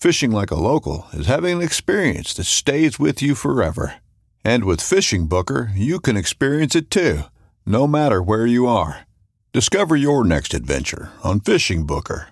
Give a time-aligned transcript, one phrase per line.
[0.00, 3.96] Fishing like a local is having an experience that stays with you forever.
[4.44, 7.22] And with Fishing Booker, you can experience it too,
[7.66, 9.08] no matter where you are.
[9.52, 12.28] Discover your next adventure on Fishing Booker.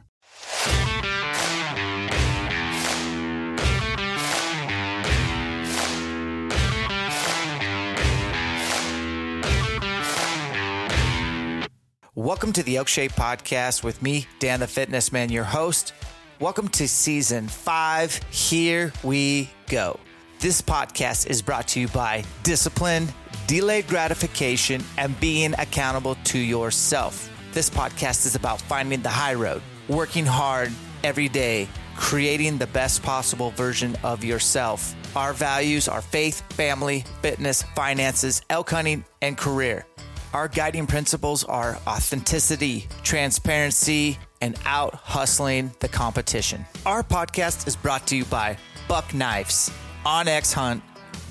[12.14, 15.92] Welcome to the Elk Shape Podcast with me, Dan the Fitness Man, your host.
[16.38, 18.20] Welcome to season five.
[18.30, 19.98] Here we go.
[20.38, 23.08] This podcast is brought to you by discipline,
[23.46, 27.30] delayed gratification, and being accountable to yourself.
[27.52, 33.02] This podcast is about finding the high road, working hard every day, creating the best
[33.02, 34.94] possible version of yourself.
[35.16, 39.86] Our values are faith, family, fitness, finances, elk hunting, and career.
[40.34, 46.64] Our guiding principles are authenticity, transparency, and out hustling the competition.
[46.84, 48.56] Our podcast is brought to you by
[48.88, 49.70] Buck Knives,
[50.04, 50.82] OnX Hunt,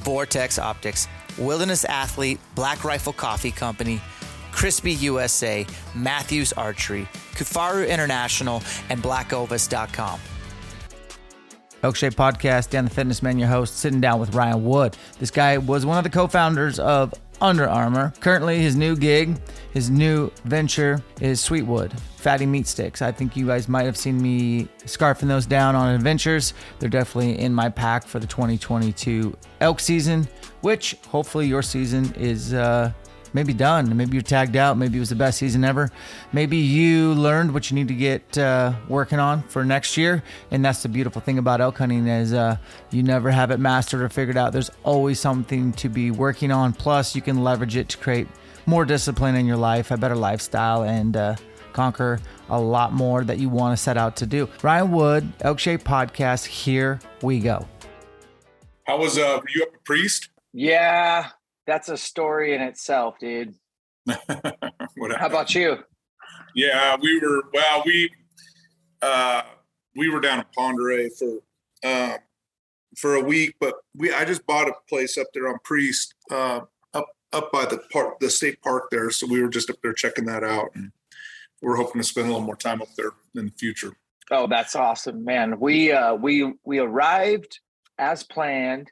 [0.04, 1.08] Vortex Optics,
[1.38, 4.02] Wilderness Athlete, Black Rifle Coffee Company,
[4.52, 10.20] Crispi USA, Mathews Archery, Kifaru International, and BlackOvis.com.
[11.84, 14.98] Elk Shape Podcast, Dan the Fitness Man, your host, sitting down with Ryan Wood.
[15.20, 18.14] This guy was one of the co founders of under Armour.
[18.20, 19.38] Currently, his new gig,
[19.74, 23.02] his new venture is Sweetwood Fatty Meat Sticks.
[23.02, 26.54] I think you guys might have seen me scarfing those down on adventures.
[26.80, 30.28] They're definitely in my pack for the 2022 elk season,
[30.62, 32.92] which hopefully your season is uh,
[33.36, 33.96] maybe done.
[33.96, 34.78] Maybe you're tagged out.
[34.78, 35.92] Maybe it was the best season ever.
[36.32, 40.24] Maybe you learned what you need to get uh, working on for next year.
[40.50, 42.58] And that's the beautiful thing about elk hunting is uh,
[42.90, 44.54] you never have it mastered or figured out.
[44.54, 46.74] There's always something to be working on.
[46.74, 48.28] Plus, you can leverage it to create
[48.66, 51.36] more discipline in your life, a better lifestyle, and uh,
[51.74, 52.20] conquer
[52.50, 54.50] a lot more that you want to set out to do.
[54.64, 56.46] Ryan Wood, Elk Shape Podcast.
[56.46, 57.68] Here we go.
[58.86, 59.40] How was uh?
[59.42, 60.30] Were you up a priest?
[60.54, 61.30] Yeah,
[61.68, 63.56] that's a story in itself, dude.
[64.08, 65.78] How about you?
[66.56, 67.44] Yeah, we were.
[67.54, 68.12] Well, we
[69.02, 69.42] uh,
[69.96, 71.40] we were down in Oreille for
[71.84, 72.18] uh,
[72.98, 76.62] for a week, but we I just bought a place up there on Priest, uh,
[76.94, 79.10] up up by the park, the state park there.
[79.10, 80.92] So we were just up there checking that out, and
[81.62, 83.94] we're hoping to spend a little more time up there in the future.
[84.32, 85.60] Oh, that's awesome, man.
[85.60, 87.60] We uh, we we arrived
[87.98, 88.92] as planned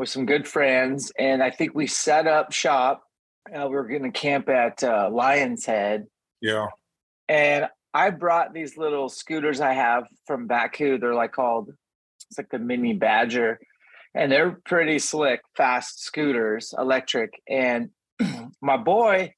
[0.00, 3.02] with some good friends, and I think we set up shop.
[3.54, 6.06] Uh, we were going to camp at uh, Lion's Head.
[6.40, 6.68] Yeah.
[7.28, 10.98] And I brought these little scooters I have from Baku.
[10.98, 11.68] They're like called,
[12.30, 13.60] it's like the mini Badger,
[14.14, 17.34] and they're pretty slick, fast scooters, electric.
[17.46, 17.90] And
[18.62, 19.34] my boy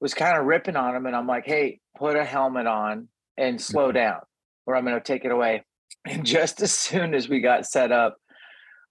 [0.00, 3.60] was kind of ripping on them, and I'm like, hey, put a helmet on and
[3.60, 3.96] slow mm-hmm.
[3.96, 4.20] down,
[4.64, 5.62] or I'm going to take it away.
[6.06, 8.16] And just as soon as we got set up,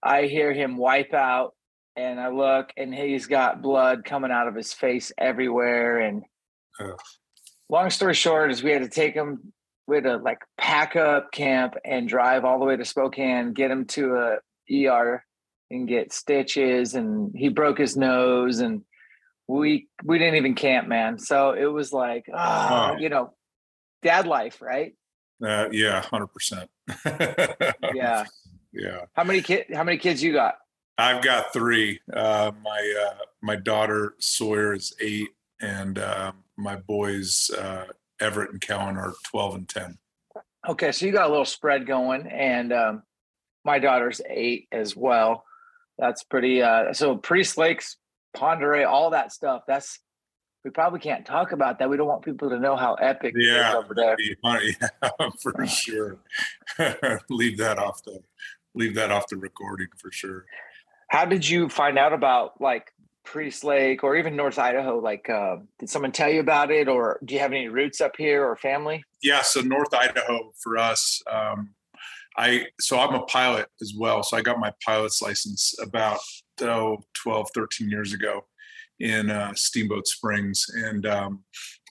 [0.02, 1.54] I hear him wipe out
[1.96, 5.98] and I look and he's got blood coming out of his face everywhere.
[5.98, 6.22] And
[7.68, 9.52] long story short is we had to take him,
[9.86, 13.70] we had to like pack up camp and drive all the way to Spokane, get
[13.70, 15.24] him to a ER
[15.70, 16.94] and get stitches.
[16.94, 18.82] And he broke his nose and
[19.48, 21.18] we we didn't even camp man.
[21.18, 23.34] So it was like oh, you know
[24.02, 24.94] dad life right?
[25.44, 26.68] Uh, yeah 100%
[27.94, 28.24] yeah
[28.72, 29.02] yeah.
[29.14, 29.66] How many kid?
[29.72, 30.56] How many kids you got?
[30.98, 32.00] I've got three.
[32.12, 35.30] Uh, my uh, my daughter Sawyer is eight,
[35.60, 37.86] and uh, my boys uh,
[38.20, 39.98] Everett and Kellen are twelve and ten.
[40.68, 43.02] Okay, so you got a little spread going, and um,
[43.64, 45.44] my daughter's eight as well.
[45.98, 46.62] That's pretty.
[46.62, 47.96] Uh, so Priest Lakes,
[48.38, 49.62] Oreille, all that stuff.
[49.66, 49.98] That's
[50.64, 51.88] we probably can't talk about that.
[51.88, 54.16] We don't want people to know how epic yeah, over there.
[54.52, 56.18] Yeah, for sure.
[57.30, 58.20] leave that off the
[58.74, 60.44] leave that off the recording for sure.
[61.08, 62.92] How did you find out about like
[63.24, 64.98] Priest Lake or even North Idaho?
[64.98, 68.12] Like, uh, did someone tell you about it, or do you have any roots up
[68.16, 69.02] here or family?
[69.22, 71.22] Yeah, so North Idaho for us.
[71.30, 71.74] Um,
[72.36, 74.22] I so I'm a pilot as well.
[74.22, 76.20] So I got my pilot's license about
[76.62, 78.46] oh, 12, 13 years ago
[78.98, 81.44] in uh, Steamboat Springs, and um,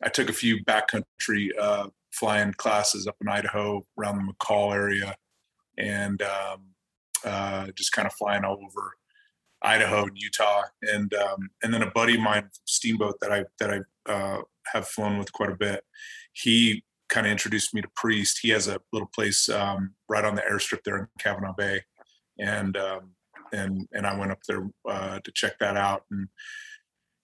[0.04, 5.16] I took a few backcountry uh, flying classes up in Idaho around the McCall area,
[5.80, 6.62] and um,
[7.26, 8.94] uh, just kind of flying all over
[9.62, 13.74] Idaho and Utah, and um, and then a buddy of mine Steamboat that I that
[13.74, 14.42] I uh,
[14.74, 15.84] have flown with quite a bit.
[16.34, 18.40] He kind of introduced me to Priest.
[18.42, 21.82] He has a little place um, right on the airstrip there in Cavanaugh Bay,
[22.38, 23.12] and um,
[23.52, 26.04] and and I went up there uh, to check that out.
[26.12, 26.30] And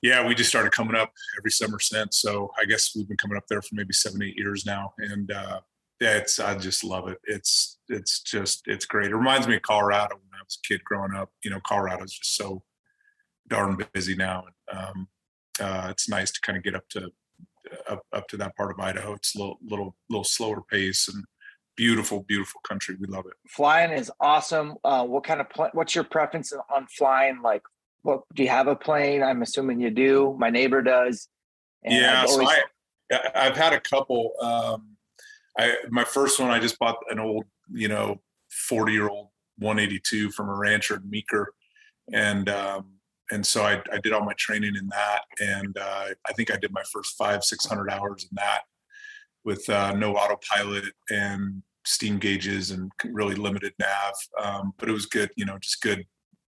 [0.02, 2.18] yeah, we just started coming up every summer since.
[2.18, 5.32] So I guess we've been coming up there for maybe seven, eight years now, and
[5.32, 5.62] uh,
[6.02, 7.20] yeah, it's I just love it.
[7.24, 9.12] It's it's just it's great.
[9.12, 11.30] It reminds me of Colorado when I was a kid growing up.
[11.44, 12.64] You know, Colorado's just so
[13.48, 14.46] darn busy now.
[14.72, 15.08] And, um,
[15.60, 17.10] uh, it's nice to kind of get up to
[17.90, 19.14] up, up to that part of Idaho.
[19.14, 21.24] It's a little little little slower pace and
[21.78, 22.96] beautiful, beautiful country.
[23.00, 23.34] We love it.
[23.50, 24.76] Flying is awesome.
[24.84, 27.42] Uh, what kind of pl- what's your preference on flying?
[27.42, 27.64] Like,
[28.02, 29.24] what do you have a plane?
[29.24, 30.36] I'm assuming you do.
[30.38, 31.30] My neighbor does.
[31.84, 34.32] yeah, I've always- so I I've had a couple.
[34.42, 34.95] Um,
[35.58, 38.22] I my first one I just bought an old you know
[38.68, 39.30] 40 year old
[39.60, 41.54] 182 from a rancher in Meeker,
[42.12, 42.92] and um,
[43.32, 46.58] and so I, I did all my training in that, and uh, I think I
[46.58, 48.62] did my first five six hundred hours in that
[49.44, 54.14] with uh, no autopilot and steam gauges and really limited nav.
[54.42, 56.06] Um, but it was good, you know, just good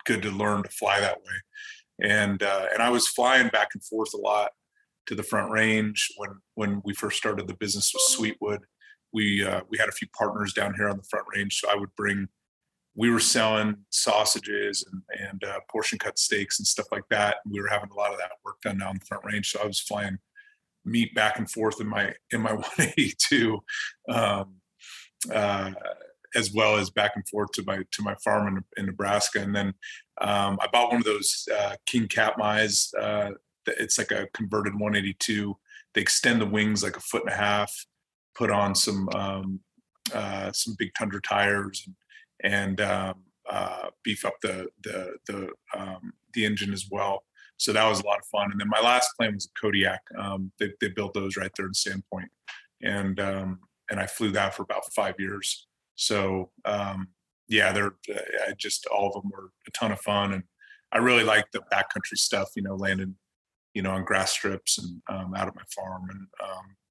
[0.05, 2.09] good to learn to fly that way.
[2.09, 4.51] And uh, and I was flying back and forth a lot
[5.07, 8.61] to the Front Range when when we first started the business with Sweetwood.
[9.13, 11.75] We uh, we had a few partners down here on the Front Range, so I
[11.75, 12.27] would bring
[12.97, 17.37] we were selling sausages and, and uh, portion cut steaks and stuff like that.
[17.49, 19.51] We were having a lot of that work done down the front range.
[19.51, 20.17] So I was flying
[20.83, 23.59] meat back and forth in my in my 182,
[24.09, 24.55] um,
[25.31, 25.71] uh,
[26.35, 29.41] as well as back and forth to my to my farm in, in Nebraska.
[29.41, 29.67] And then
[30.19, 32.93] um, I bought one of those uh, King Katmais.
[32.99, 33.31] Uh,
[33.67, 35.55] it's like a converted 182.
[35.93, 37.71] They extend the wings like a foot and a half.
[38.37, 39.59] Put on some um,
[40.13, 41.95] uh, some big Tundra tires and
[42.43, 47.23] and um, uh, beef up the the the um, the engine as well.
[47.57, 48.51] So that was a lot of fun.
[48.51, 50.01] And then my last plane was a Kodiak.
[50.17, 52.29] Um, they, they built those right there in Sandpoint,
[52.81, 55.67] and um, and I flew that for about five years.
[55.95, 57.07] So um,
[57.47, 57.95] yeah, they're
[58.57, 60.43] just all of them were a ton of fun, and
[60.91, 62.49] I really like the backcountry stuff.
[62.55, 63.15] You know, landing
[63.73, 66.27] you know on grass strips and um, out of my farm, and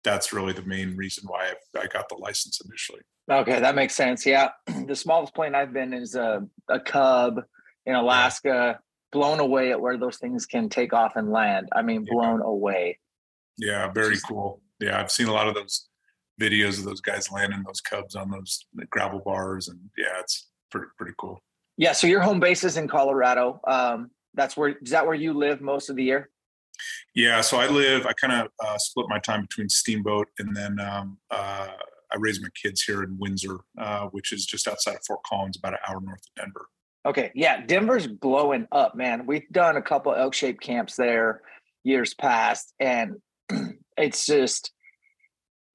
[0.06, 3.00] that's really the main reason why I, I got the license initially.
[3.30, 4.24] Okay, that makes sense.
[4.24, 4.50] Yeah,
[4.86, 7.40] the smallest plane I've been is a a Cub
[7.84, 8.78] in Alaska,
[9.12, 11.68] blown away at where those things can take off and land.
[11.74, 12.46] I mean, blown yeah.
[12.46, 12.98] away.
[13.58, 14.62] Yeah, very cool.
[14.80, 15.88] Yeah, I've seen a lot of those
[16.40, 20.86] videos of those guys landing those Cubs on those gravel bars, and yeah, it's pretty
[20.96, 21.42] pretty cool.
[21.76, 23.60] Yeah, so your home base is in Colorado.
[23.66, 26.30] Um, that's where is that where you live most of the year?
[27.14, 28.06] Yeah, so I live.
[28.06, 31.68] I kind of uh, split my time between Steamboat and then um, uh,
[32.12, 35.56] I raise my kids here in Windsor, uh, which is just outside of Fort Collins,
[35.56, 36.66] about an hour north of Denver.
[37.04, 39.26] Okay, yeah, Denver's blowing up, man.
[39.26, 41.42] We've done a couple elk shaped camps there
[41.84, 43.16] years past, and
[43.96, 44.72] it's just,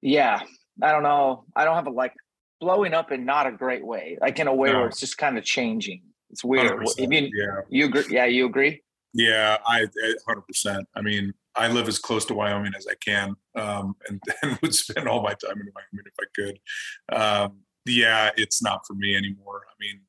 [0.02, 0.42] yeah,
[0.82, 1.44] I don't know.
[1.56, 2.12] I don't have a like
[2.60, 4.80] blowing up in not a great way, like in a way no.
[4.80, 6.02] where it's just kind of changing.
[6.30, 6.86] It's weird.
[6.96, 7.60] You, yeah.
[7.68, 8.04] you agree?
[8.10, 8.82] Yeah, you agree?
[9.14, 9.86] Yeah, I
[10.28, 10.84] 100%.
[10.94, 15.08] I mean, I live as close to Wyoming as I can, um, and, would spend
[15.08, 16.58] all my time in Wyoming if I could.
[17.14, 19.62] Um, yeah, it's not for me anymore.
[19.68, 20.00] I mean,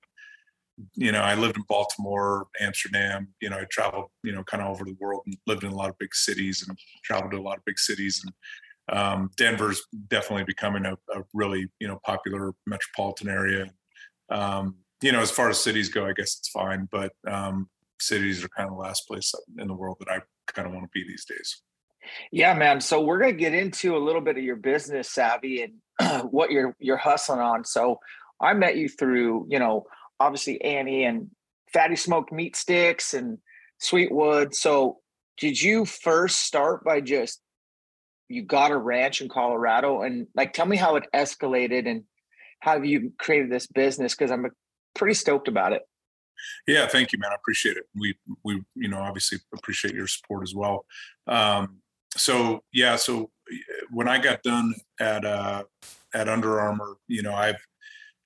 [0.95, 3.27] you know, I lived in Baltimore, Amsterdam.
[3.41, 5.75] You know, I traveled, you know, kind of over the world and lived in a
[5.75, 8.23] lot of big cities and traveled to a lot of big cities.
[8.23, 13.71] And um, Denver's definitely becoming a, a, really, you know, popular metropolitan area.
[14.29, 17.69] Um, you know, as far as cities go, I guess it's fine, but um,
[17.99, 20.21] cities are kind of the last place in the world that I
[20.51, 21.61] kind of want to be these days.
[22.31, 22.81] Yeah, man.
[22.81, 26.75] So we're gonna get into a little bit of your business savvy and what you're
[26.79, 27.63] you're hustling on.
[27.63, 27.99] So
[28.41, 29.85] I met you through, you know,
[30.19, 31.29] obviously Annie and
[31.71, 33.37] fatty smoked meat sticks and
[33.79, 34.53] sweet wood.
[34.53, 34.99] So
[35.37, 37.41] did you first start by just
[38.29, 42.03] you got a ranch in Colorado and like tell me how it escalated and
[42.59, 44.47] how you created this business because I'm
[44.95, 45.81] pretty stoked about it.
[46.67, 47.31] Yeah, thank you, man.
[47.31, 47.85] I appreciate it.
[47.95, 50.85] We we you know obviously appreciate your support as well.
[51.27, 51.79] Um,
[52.15, 53.31] so yeah, so
[53.91, 55.63] when I got done at uh,
[56.13, 57.61] at Under Armour, you know I've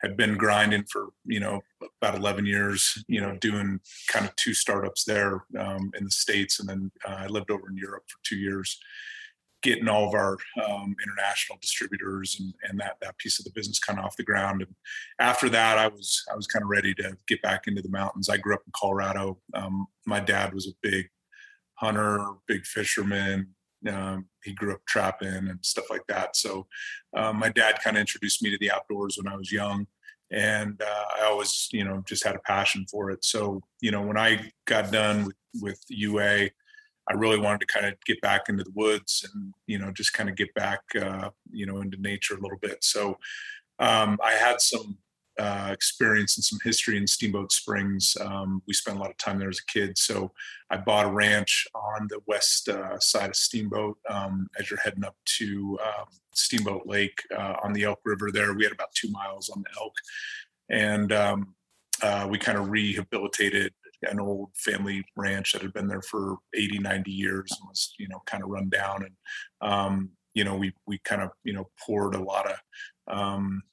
[0.01, 1.61] had been grinding for you know
[2.01, 3.79] about 11 years you know doing
[4.11, 7.69] kind of two startups there um, in the states and then uh, i lived over
[7.69, 8.79] in europe for two years
[9.63, 10.37] getting all of our
[10.67, 14.23] um, international distributors and, and that that piece of the business kind of off the
[14.23, 14.61] ground.
[14.61, 14.73] And
[15.19, 18.29] after that i was i was kind of ready to get back into the mountains.
[18.29, 19.39] I grew up in colorado.
[19.53, 21.07] Um, my dad was a big
[21.75, 23.49] hunter big fisherman.
[23.87, 26.35] Um, he grew up trapping and stuff like that.
[26.35, 26.67] So
[27.15, 29.85] um, my dad kind of introduced me to the outdoors when I was young,
[30.31, 33.23] and uh, I always, you know, just had a passion for it.
[33.23, 36.49] So you know, when I got done with, with UA,
[37.09, 40.13] I really wanted to kind of get back into the woods and you know just
[40.13, 42.83] kind of get back, uh, you know, into nature a little bit.
[42.83, 43.17] So
[43.79, 44.97] um, I had some
[45.39, 48.17] uh, experience and some history in Steamboat Springs.
[48.19, 49.97] Um, we spent a lot of time there as a kid.
[49.97, 50.31] So
[50.69, 55.05] I bought a ranch on the west uh, side of Steamboat um, as you're heading
[55.05, 58.53] up to um, Steamboat Lake uh, on the Elk River there.
[58.53, 59.93] We had about two miles on the Elk.
[60.69, 61.55] And um,
[62.01, 63.73] uh, we kind of rehabilitated
[64.03, 68.07] an old family ranch that had been there for 80, 90 years and was, you
[68.07, 69.03] know, kind of run down.
[69.03, 72.57] And, um, you know, we, we kind of, you know, poured a lot of,
[73.15, 73.63] um,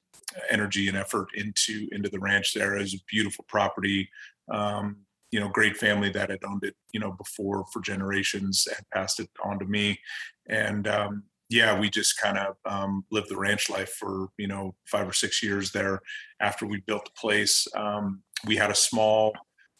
[0.49, 4.09] energy and effort into into the ranch there is a beautiful property.
[4.51, 4.97] Um,
[5.31, 9.19] you know, great family that had owned it, you know, before for generations and passed
[9.19, 9.99] it on to me.
[10.47, 14.75] And um, yeah, we just kind of um, lived the ranch life for you know
[14.87, 16.01] five or six years there.
[16.39, 19.33] After we built the place, um, we had a small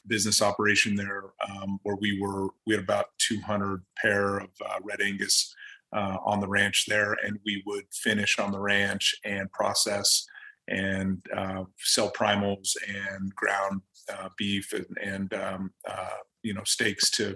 [0.07, 5.01] business operation there um, where we were we had about 200 pair of uh, red
[5.01, 5.53] Angus
[5.95, 10.25] uh, on the ranch there, and we would finish on the ranch and process
[10.67, 13.81] and uh, sell primals and ground
[14.11, 17.35] uh, beef and, and um, uh, you know steaks to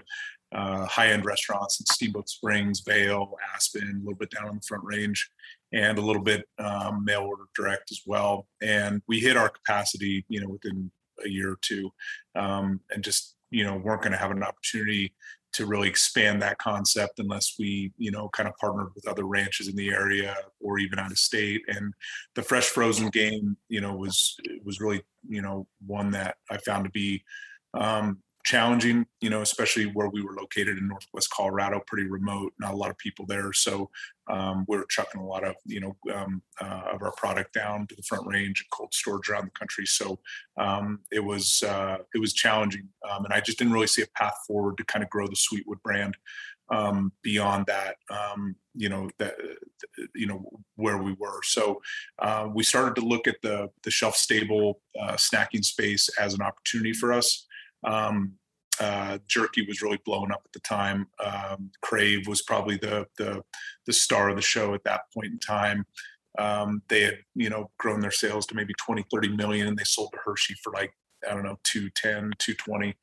[0.52, 4.84] uh, high-end restaurants in Steamboat Springs, Vail Aspen, a little bit down on the Front
[4.84, 5.30] Range,
[5.74, 8.48] and a little bit um, mail order direct as well.
[8.62, 10.92] And we hit our capacity, you know, within
[11.26, 11.92] a year or two,
[12.36, 15.14] um, and just you know weren't going to have an opportunity
[15.52, 19.68] to really expand that concept unless we you know kind of partnered with other ranches
[19.68, 21.62] in the area or even out of state.
[21.68, 21.94] And
[22.36, 26.86] the fresh frozen game you know was was really you know one that i found
[26.86, 27.22] to be
[27.74, 28.20] um,
[28.50, 32.76] challenging, you know, especially where we were located in Northwest Colorado, pretty remote, not a
[32.76, 33.54] lot of people there.
[33.54, 33.92] So
[34.28, 37.86] um, we are chucking a lot of, you know, um, uh, of our product down
[37.86, 39.86] to the front range and cold storage around the country.
[39.86, 40.18] So
[40.58, 44.08] um, it was uh, it was challenging, um, and I just didn't really see a
[44.16, 46.18] path forward to kind of grow the Sweetwood brand
[46.72, 47.98] um, beyond that.
[48.10, 49.36] Um, you know that
[50.16, 50.44] you know
[50.76, 51.42] where we were.
[51.44, 51.82] So
[52.18, 56.42] uh, we started to look at the the shelf stable uh, snacking space as an
[56.42, 57.46] opportunity for us.
[57.84, 58.39] Um,
[58.80, 61.08] uh, jerky was really blowing up at the time.
[61.24, 63.44] Um, Krave was probably the, the,
[63.86, 65.86] the star of the show at that point in time.
[66.38, 69.84] Um, they had you know grown their sales to maybe 20 30 million and they
[69.84, 70.94] sold to hershey for like
[71.28, 72.96] i don't know 210 220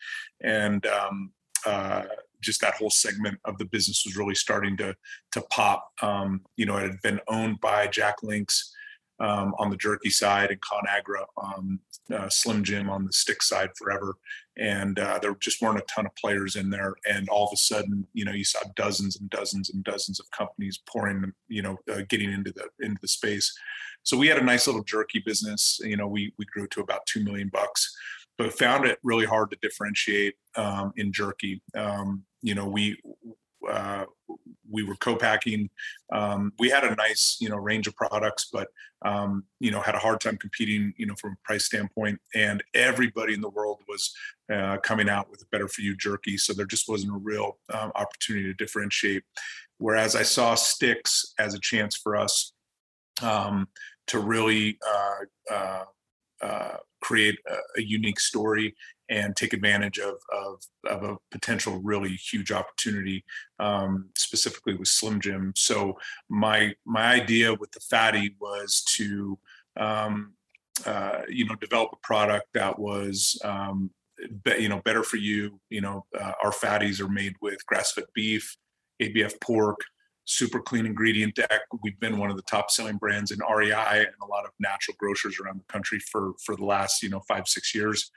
[0.42, 1.32] and um,
[1.66, 2.04] uh,
[2.40, 4.94] just that whole segment of the business was really starting to
[5.32, 8.72] to pop um, you know it had been owned by jack links
[9.18, 11.80] um, on the jerky side and Conagra, um,
[12.12, 14.14] uh, Slim Jim on the stick side forever.
[14.58, 16.94] And uh, there just weren't a ton of players in there.
[17.08, 20.30] And all of a sudden, you know, you saw dozens and dozens and dozens of
[20.30, 23.56] companies pouring, you know, uh, getting into the into the space.
[24.02, 25.80] So we had a nice little jerky business.
[25.82, 27.94] You know, we we grew to about two million bucks,
[28.38, 31.60] but found it really hard to differentiate um, in jerky.
[31.74, 32.96] Um, you know, we
[33.70, 34.04] uh,
[34.70, 35.70] we were co-packing.
[36.12, 38.68] Um, we had a nice, you know, range of products, but
[39.04, 42.18] um, you know, had a hard time competing, you know, from a price standpoint.
[42.34, 44.12] And everybody in the world was
[44.52, 47.58] uh, coming out with a better for you jerky, so there just wasn't a real
[47.72, 49.22] um, opportunity to differentiate.
[49.78, 52.52] Whereas I saw sticks as a chance for us
[53.22, 53.68] um,
[54.08, 55.84] to really uh, uh,
[56.40, 58.74] uh create a, a unique story
[59.08, 63.24] and take advantage of, of, of a potential really huge opportunity,
[63.60, 65.52] um, specifically with Slim Jim.
[65.54, 65.94] So
[66.28, 69.38] my my idea with the fatty was to
[69.78, 70.34] um,
[70.84, 73.90] uh, you know develop a product that was um,
[74.42, 75.60] be, you know better for you.
[75.70, 78.56] You know uh, our fatties are made with grass fed beef,
[79.00, 79.78] ABF pork,
[80.26, 81.62] super clean ingredient deck.
[81.82, 84.96] We've been one of the top selling brands in REI and a lot of natural
[84.98, 88.10] grocers around the country for for the last you know five six years.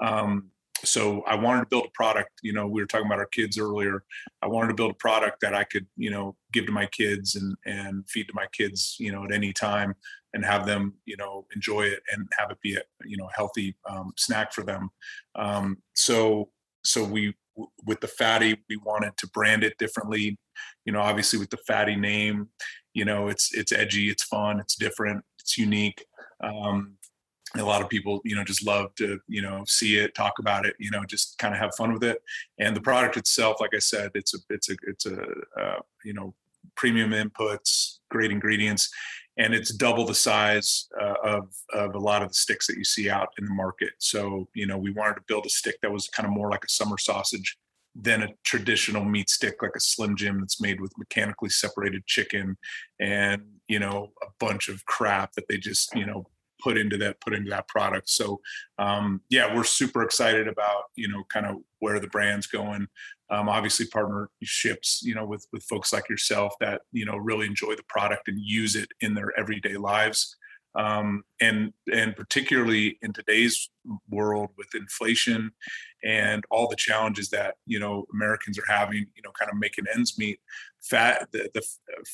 [0.00, 0.50] Um,
[0.84, 2.30] so I wanted to build a product.
[2.42, 4.04] You know, we were talking about our kids earlier.
[4.42, 7.34] I wanted to build a product that I could, you know, give to my kids
[7.34, 9.94] and and feed to my kids, you know, at any time,
[10.34, 13.76] and have them, you know, enjoy it and have it be a, you know, healthy
[13.88, 14.90] um, snack for them.
[15.34, 16.50] Um, so
[16.84, 17.34] so we
[17.84, 20.38] with the fatty, we wanted to brand it differently.
[20.84, 22.48] You know, obviously with the fatty name,
[22.94, 26.04] you know, it's it's edgy, it's fun, it's different, it's unique.
[26.42, 26.96] Um,
[27.54, 30.66] a lot of people you know just love to you know see it talk about
[30.66, 32.18] it you know just kind of have fun with it
[32.58, 35.22] and the product itself like i said it's a it's a it's a
[35.58, 36.34] uh, you know
[36.74, 38.90] premium inputs great ingredients
[39.38, 42.84] and it's double the size uh, of of a lot of the sticks that you
[42.84, 43.90] see out in the market.
[43.98, 46.64] So you know we wanted to build a stick that was kind of more like
[46.64, 47.56] a summer sausage
[47.98, 52.54] than a traditional meat stick like a slim jim that's made with mechanically separated chicken
[53.00, 56.26] and you know a bunch of crap that they just you know
[56.66, 58.40] put into that put into that product so
[58.78, 62.88] um, yeah we're super excited about you know kind of where the brand's going
[63.30, 67.76] um, obviously partnerships you know with with folks like yourself that you know really enjoy
[67.76, 70.36] the product and use it in their everyday lives
[70.76, 73.70] um, and and particularly in today's
[74.10, 75.50] world with inflation
[76.04, 79.86] and all the challenges that you know Americans are having, you know, kind of making
[79.94, 80.38] ends meet.
[80.82, 81.62] Fat the, the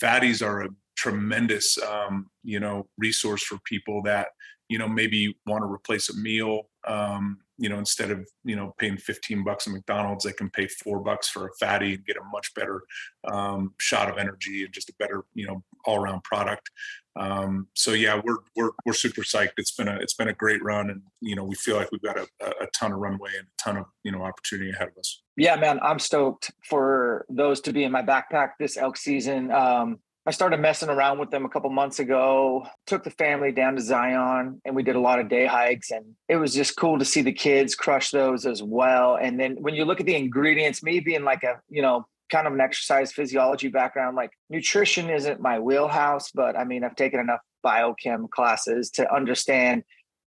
[0.00, 4.28] fatties are a tremendous um, you know resource for people that
[4.68, 8.74] you know maybe want to replace a meal um, you know instead of you know
[8.78, 12.16] paying 15 bucks at mcdonald's they can pay four bucks for a fatty and get
[12.16, 12.82] a much better
[13.30, 16.70] um, shot of energy and just a better you know all around product.
[17.14, 19.52] Um, so yeah we're, we're we're super psyched.
[19.58, 22.02] It's been a it's been a great run and you know we feel like we've
[22.02, 24.96] got a, a ton of runway and a ton of you know opportunity ahead of
[24.98, 25.22] us.
[25.36, 29.50] Yeah man i'm stoked for those to be in my backpack this elk season.
[29.50, 32.64] Um, I started messing around with them a couple months ago.
[32.86, 36.14] Took the family down to Zion and we did a lot of day hikes and
[36.28, 39.16] it was just cool to see the kids crush those as well.
[39.20, 42.46] And then when you look at the ingredients, me being like a, you know, kind
[42.46, 47.18] of an exercise physiology background, like nutrition isn't my wheelhouse, but I mean, I've taken
[47.18, 49.82] enough biochem classes to understand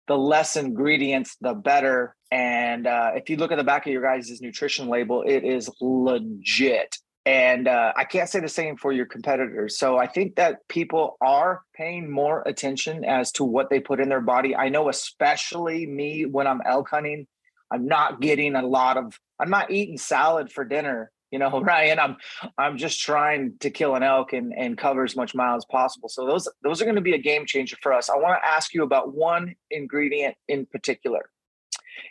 [0.09, 2.17] the less ingredients, the better.
[2.31, 5.71] And uh, if you look at the back of your guys' nutrition label, it is
[5.81, 6.97] legit.
[7.25, 9.79] And uh, I can't say the same for your competitors.
[9.79, 14.09] So I think that people are paying more attention as to what they put in
[14.09, 14.57] their body.
[14.57, 17.29] I know, especially me when I'm elk hunting,
[17.71, 21.13] I'm not getting a lot of, I'm not eating salad for dinner.
[21.31, 22.17] You know, Ryan, I'm
[22.59, 26.09] I'm just trying to kill an elk and, and cover as much mile as possible.
[26.09, 28.11] So those those are going to be a game changer for us.
[28.11, 31.31] I want to ask you about one ingredient in particular.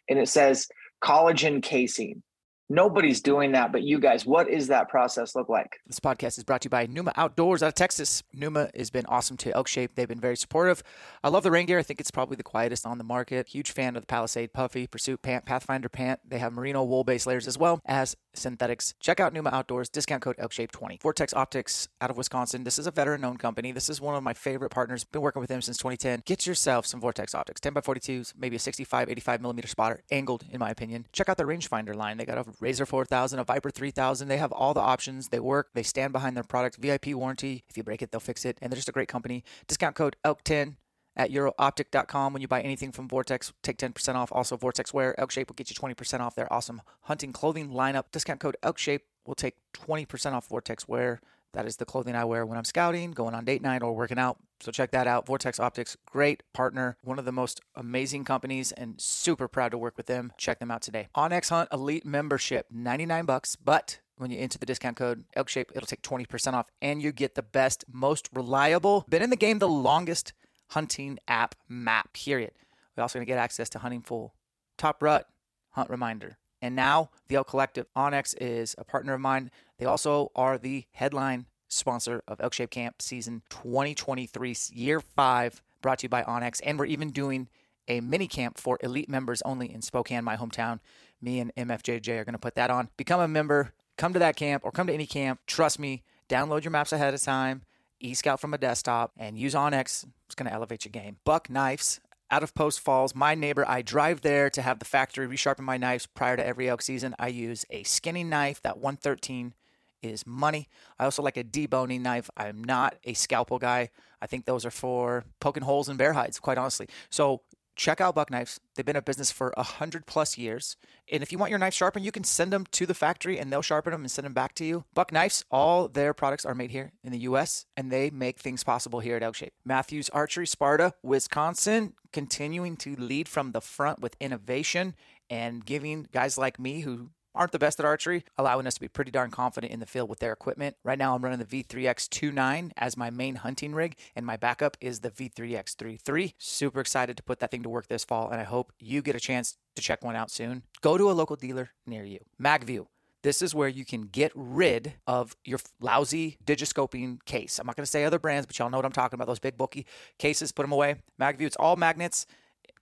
[0.09, 0.67] And it says
[1.03, 2.23] collagen casing.
[2.73, 5.81] Nobody's doing that, but you guys, what is that process look like?
[5.85, 8.23] This podcast is brought to you by Numa Outdoors out of Texas.
[8.31, 9.95] Numa has been awesome to Elk Shape.
[9.95, 10.81] They've been very supportive.
[11.21, 11.79] I love the rain gear.
[11.79, 13.49] I think it's probably the quietest on the market.
[13.49, 16.21] Huge fan of the Palisade Puffy, Pursuit Pant, Pathfinder Pant.
[16.25, 18.93] They have merino wool base layers as well as synthetics.
[19.01, 21.01] Check out Numa Outdoors, discount code ElkShape20.
[21.01, 22.63] Vortex Optics out of Wisconsin.
[22.63, 23.73] This is a veteran owned company.
[23.73, 25.03] This is one of my favorite partners.
[25.03, 26.23] Been working with them since 2010.
[26.25, 30.45] Get yourself some Vortex Optics, 10 by 42s, maybe a 65, 85 millimeter spotter, angled
[30.49, 31.07] in my opinion.
[31.11, 32.15] Check out the rangefinder line.
[32.15, 34.27] They got a Razor 4000 a Viper 3000.
[34.27, 35.29] They have all the options.
[35.29, 35.69] They work.
[35.73, 36.77] They stand behind their product.
[36.77, 37.63] VIP warranty.
[37.67, 38.57] If you break it, they'll fix it.
[38.61, 39.43] And they're just a great company.
[39.67, 40.75] Discount code ELK10
[41.15, 43.51] at eurooptic.com when you buy anything from Vortex.
[43.63, 44.31] Take 10% off.
[44.31, 45.19] Also, Vortex Wear.
[45.19, 48.05] Elk Shape will get you 20% off their awesome hunting clothing lineup.
[48.11, 51.19] Discount code Elk Shape will take 20% off Vortex Wear.
[51.53, 54.17] That is the clothing I wear when I'm scouting, going on date night, or working
[54.17, 54.37] out.
[54.61, 55.25] So check that out.
[55.25, 59.97] Vortex Optics, great partner, one of the most amazing companies, and super proud to work
[59.97, 60.31] with them.
[60.37, 61.09] Check them out today.
[61.15, 65.87] onX Hunt Elite membership, 99 bucks, but when you enter the discount code ElkShape, it'll
[65.87, 69.67] take 20% off, and you get the best, most reliable, been in the game the
[69.67, 70.33] longest
[70.69, 72.13] hunting app map.
[72.13, 72.51] Period.
[72.95, 74.35] We're also going to get access to Hunting Full,
[74.77, 75.27] Top Rut,
[75.71, 77.87] Hunt Reminder, and now the Elk Collective.
[77.95, 79.51] onX is a partner of mine.
[79.77, 85.99] They also are the headline sponsor of Elk Shape Camp season 2023, year five, brought
[85.99, 86.61] to you by onX.
[86.63, 87.47] And we're even doing
[87.87, 90.79] a mini camp for elite members only in Spokane, my hometown.
[91.21, 92.89] Me and MFJJ are going to put that on.
[92.97, 95.39] Become a member, come to that camp or come to any camp.
[95.47, 97.63] Trust me, download your maps ahead of time,
[97.99, 100.05] e scout from a desktop, and use onX.
[100.25, 101.17] It's going to elevate your game.
[101.25, 101.99] Buck Knives
[102.31, 103.65] out of Post Falls, my neighbor.
[103.67, 107.13] I drive there to have the factory resharpen my knives prior to every elk season.
[107.19, 109.53] I use a skinning knife, that 113
[110.01, 110.67] is money.
[110.97, 112.29] I also like a deboning knife.
[112.37, 113.89] I'm not a scalpel guy.
[114.21, 116.87] I think those are for poking holes in bear hides, quite honestly.
[117.09, 117.41] So
[117.75, 118.59] check out Buck Knives.
[118.75, 120.77] They've been a business for a hundred plus years.
[121.11, 123.51] And if you want your knife sharpened, you can send them to the factory and
[123.51, 124.85] they'll sharpen them and send them back to you.
[124.93, 128.63] Buck Knives, all their products are made here in the US and they make things
[128.63, 129.53] possible here at Elk Shape.
[129.65, 134.95] Mathews Archery, Sparta, Wisconsin, continuing to lead from the front with innovation
[135.29, 138.87] and giving guys like me who aren't the best at archery, allowing us to be
[138.87, 140.75] pretty darn confident in the field with their equipment.
[140.83, 144.99] Right now, I'm running the V3X29 as my main hunting rig, and my backup is
[144.99, 146.33] the V3X33.
[146.37, 149.15] Super excited to put that thing to work this fall, and I hope you get
[149.15, 150.63] a chance to check one out soon.
[150.81, 152.19] Go to a local dealer near you.
[152.41, 152.87] MagView.
[153.23, 157.59] This is where you can get rid of your lousy digiscoping case.
[157.59, 159.27] I'm not going to say other brands, but y'all know what I'm talking about.
[159.27, 159.85] Those big bulky
[160.17, 160.95] cases, put them away.
[161.19, 162.25] MagView, it's all magnets.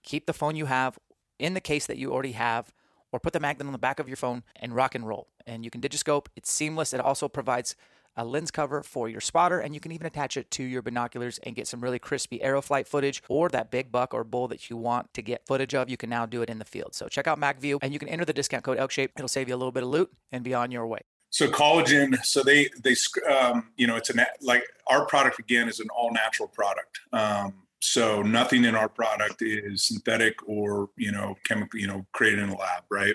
[0.02, 0.98] Keep the phone you have
[1.38, 2.72] in the case that you already have
[3.12, 5.28] or put the magnet on the back of your phone and rock and roll.
[5.46, 6.26] And you can digiscope.
[6.36, 6.92] It's seamless.
[6.92, 7.76] It also provides
[8.16, 11.38] a lens cover for your spotter, and you can even attach it to your binoculars
[11.38, 14.76] and get some really crispy aeroflight footage or that big buck or bull that you
[14.76, 15.88] want to get footage of.
[15.88, 16.94] You can now do it in the field.
[16.94, 19.10] So check out MagView, and you can enter the discount code ElkShape.
[19.16, 21.00] It'll save you a little bit of loot and be on your way.
[21.30, 22.96] So collagen, so they they
[23.32, 27.00] um, you know it's a like our product again is an all natural product.
[27.12, 32.40] Um, so nothing in our product is synthetic or you know chemical, you know, created
[32.40, 33.14] in a lab, right?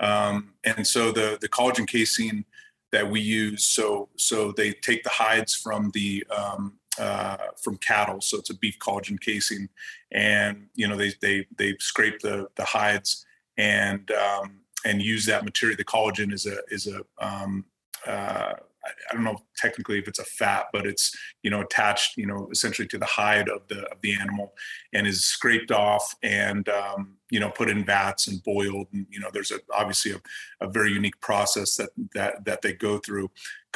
[0.00, 2.44] Um, and so the the collagen casing
[2.90, 8.20] that we use, so so they take the hides from the um, uh, from cattle,
[8.20, 9.68] so it's a beef collagen casing,
[10.10, 13.24] and you know they they they scrape the the hides
[13.56, 15.76] and um, and use that material.
[15.76, 17.64] The collagen is a is a um,
[18.06, 22.26] uh, I don't know technically if it's a fat, but it's you know attached you
[22.26, 24.54] know essentially to the hide of the of the animal,
[24.92, 28.88] and is scraped off and um, you know put in vats and boiled.
[28.92, 30.20] And you know there's a obviously a,
[30.60, 33.30] a very unique process that that that they go through.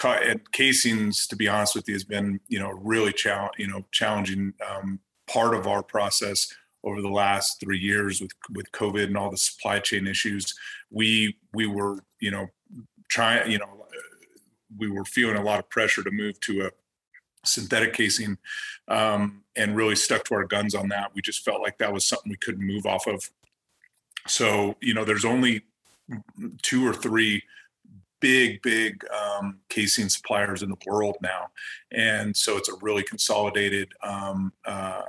[0.05, 3.85] And casings, to be honest with you, has been you know really challenge you know
[3.93, 6.53] challenging um, part of our process
[6.85, 10.55] over the last three years with with COVID and all the supply chain issues.
[10.91, 12.49] We we were you know
[13.09, 13.86] trying you know
[14.77, 16.71] we were feeling a lot of pressure to move to a
[17.45, 18.39] synthetic casing
[18.89, 21.13] um, and really stuck to our guns on that.
[21.15, 23.31] We just felt like that was something we couldn't move off of.
[24.27, 25.63] So, you know, there's only
[26.63, 27.43] two or three
[28.21, 31.49] big, big um, casing suppliers in the world now.
[31.93, 35.03] And so it's a really consolidated, um, uh,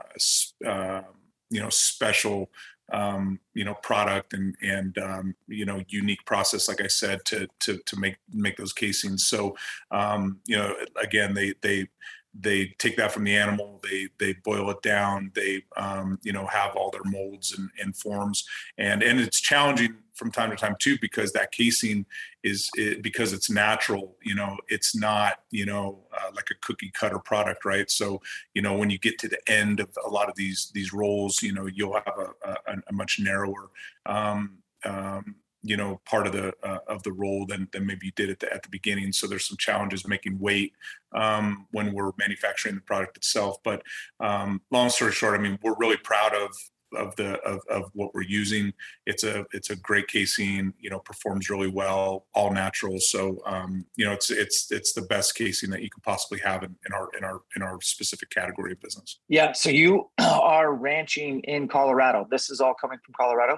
[0.65, 1.01] uh,
[1.49, 2.49] you know, special
[2.93, 7.47] um, you know product and and um, you know unique process like i said to
[7.59, 9.25] to to make make those casings.
[9.25, 9.55] So
[9.91, 11.87] um, you know again they they
[12.33, 16.45] they take that from the animal they they boil it down they um, you know
[16.45, 18.45] have all their molds and, and forms.
[18.77, 22.05] And and it's challenging from time to time too because that casing
[22.43, 26.91] is it, because it's natural you know it's not you know uh, like a cookie
[26.93, 27.89] cutter product right?
[27.89, 28.21] So
[28.53, 31.41] you know when you get to the end of a lot of these these rolls
[31.41, 33.69] you know you'll have a, a, a much narrower
[34.05, 38.11] um, um, you know part of the uh, of the role than, than maybe you
[38.13, 39.11] did at the at the beginning.
[39.11, 40.73] So there's some challenges making weight
[41.13, 43.57] um, when we're manufacturing the product itself.
[43.63, 43.81] But
[44.19, 46.51] um, long story short i mean we're really proud of
[46.95, 48.73] of the of, of what we're using.
[49.05, 52.99] It's a it's a great casing you know performs really well all natural.
[52.99, 56.63] So um, you know it's it's it's the best casing that you could possibly have
[56.63, 59.19] in, in our in our in our specific category of business.
[59.27, 62.27] Yeah so you are ranching in colorado.
[62.29, 63.57] This is all coming from colorado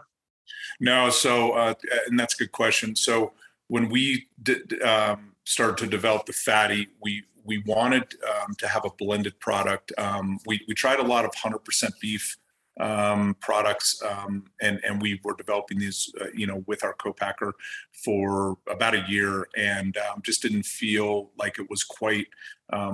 [0.79, 1.73] no so uh,
[2.07, 3.33] and that's a good question so
[3.67, 8.85] when we did um, started to develop the fatty we we wanted um, to have
[8.85, 12.37] a blended product um, we, we tried a lot of 100% beef
[12.79, 17.53] um, products, um, and and we were developing these, uh, you know, with our co-packer
[17.91, 22.27] for about a year, and um, just didn't feel like it was quite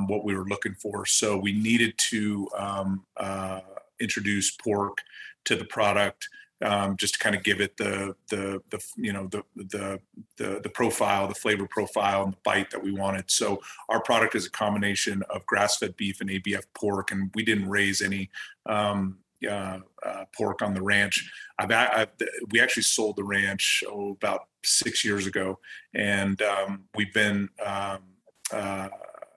[0.07, 1.05] what we were looking for.
[1.05, 2.47] So we needed to
[3.17, 3.59] uh,
[3.99, 4.99] introduce pork
[5.45, 6.27] to the product.
[6.63, 9.99] Um, just to kind of give it the the the you know the the
[10.37, 13.29] the the profile, the flavor profile, and the bite that we wanted.
[13.29, 17.67] So our product is a combination of grass-fed beef and ABF pork, and we didn't
[17.69, 18.29] raise any
[18.65, 21.29] um, uh, uh, pork on the ranch.
[21.59, 22.09] I've, I've,
[22.51, 25.59] we actually sold the ranch oh, about six years ago,
[25.93, 27.99] and um, we've been um,
[28.51, 28.89] uh,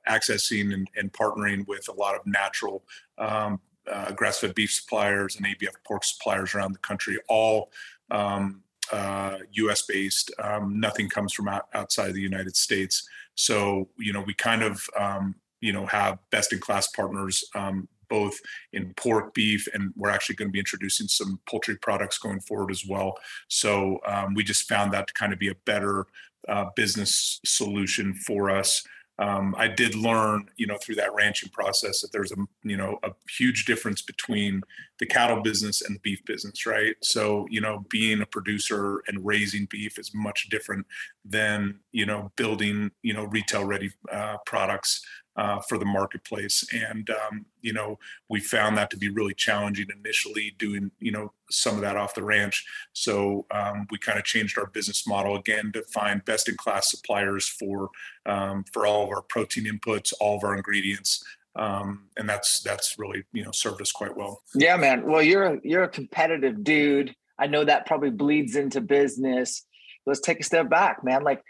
[0.09, 2.85] accessing and, and, partnering with a lot of natural
[3.19, 7.71] um, uh, grass-fed beef suppliers and ABF pork suppliers around the country, all
[8.11, 9.83] um, U.S.
[9.83, 10.31] Uh, based.
[10.43, 13.09] Um, nothing comes from out, outside of the United States.
[13.35, 18.39] So you know we kind of um, you know have best-in-class partners um, both
[18.73, 22.71] in pork, beef, and we're actually going to be introducing some poultry products going forward
[22.71, 23.19] as well.
[23.49, 26.07] So um, we just found that to kind of be a better
[26.49, 28.83] uh, business solution for us.
[29.19, 32.99] Um, I did learn, you know, through that ranching process that there's a, you know,
[33.03, 34.63] a huge difference between
[35.01, 36.95] the cattle business and the beef business, right?
[37.03, 40.87] So, you know, being a producer and raising beef is much different
[41.25, 45.05] than, you know, building, you know, retail ready uh, products
[45.39, 46.67] uh, for the marketplace.
[46.75, 47.99] And, um, you know,
[48.29, 52.17] we found that to be really challenging initially doing, you know, some of that off
[52.17, 52.67] the ranch.
[52.93, 56.91] So um, we kind of changed our business model again to find best in class
[56.91, 57.91] suppliers for,
[58.27, 61.25] um, for all of our protein inputs, all of our ingredients.
[61.55, 64.43] Um, and that's, that's really, you know, served us quite well.
[64.55, 65.07] Yeah, man.
[65.07, 67.15] Well, you're, a, you're a competitive dude.
[67.39, 69.65] I know that probably bleeds into business.
[70.05, 71.23] Let's take a step back, man.
[71.23, 71.43] Like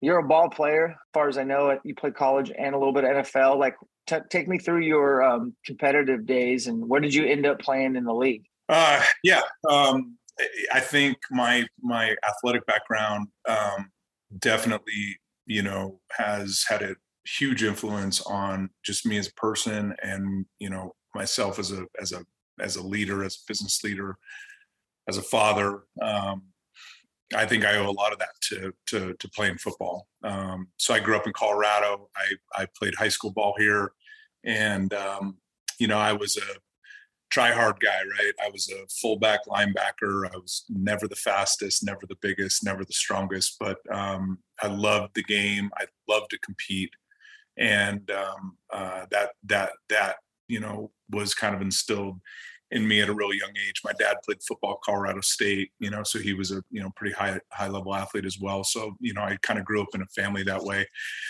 [0.00, 1.78] you're a ball player, as far as I know.
[1.84, 3.58] You played college and a little bit of NFL.
[3.58, 7.60] Like, t- take me through your um, competitive days and where did you end up
[7.60, 8.44] playing in the league?
[8.68, 10.16] Uh, yeah, um,
[10.72, 13.90] I think my my athletic background um,
[14.38, 16.96] definitely, you know, has had a
[17.38, 22.12] huge influence on just me as a person and you know myself as a as
[22.12, 22.24] a
[22.60, 24.16] as a leader, as a business leader,
[25.08, 25.84] as a father.
[26.02, 26.42] Um,
[27.34, 30.06] I think I owe a lot of that to to, to playing football.
[30.24, 32.08] Um, so I grew up in Colorado.
[32.16, 33.92] I I played high school ball here,
[34.44, 35.36] and um,
[35.78, 36.58] you know I was a
[37.30, 38.32] try hard guy, right?
[38.42, 40.32] I was a fullback linebacker.
[40.32, 45.14] I was never the fastest, never the biggest, never the strongest, but um, I loved
[45.14, 45.70] the game.
[45.76, 46.92] I loved to compete,
[47.58, 50.16] and um, uh, that that that
[50.48, 52.20] you know was kind of instilled
[52.70, 53.80] in me at a really young age.
[53.84, 57.14] My dad played football Colorado State, you know, so he was a you know pretty
[57.14, 58.64] high high level athlete as well.
[58.64, 60.86] So you know, I kind of grew up in a family that way.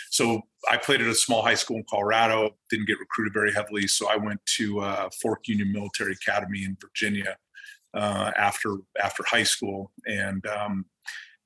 [0.09, 2.51] So I played at a small high school in Colorado.
[2.69, 6.77] Didn't get recruited very heavily, so I went to uh, Fork Union Military Academy in
[6.81, 7.37] Virginia
[7.93, 10.85] uh, after after high school, and um,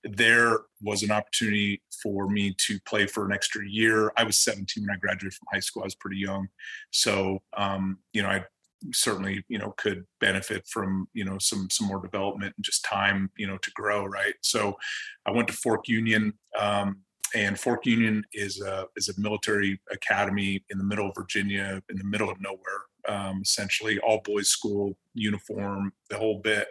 [0.04, 4.12] there was an opportunity for me to play for an extra year.
[4.18, 5.84] I was 17 when I graduated from high school.
[5.84, 6.48] I was pretty young,
[6.92, 8.44] so um, you know I
[8.92, 13.30] certainly you know could benefit from you know some some more development and just time
[13.38, 14.36] you know to grow right?
[14.42, 14.78] So
[15.26, 17.02] i went to fork union um,
[17.36, 21.98] and fork union is a is a military academy in the middle of virginia in
[21.98, 26.68] the middle of nowhere um, essentially all boys school uniform the whole bit.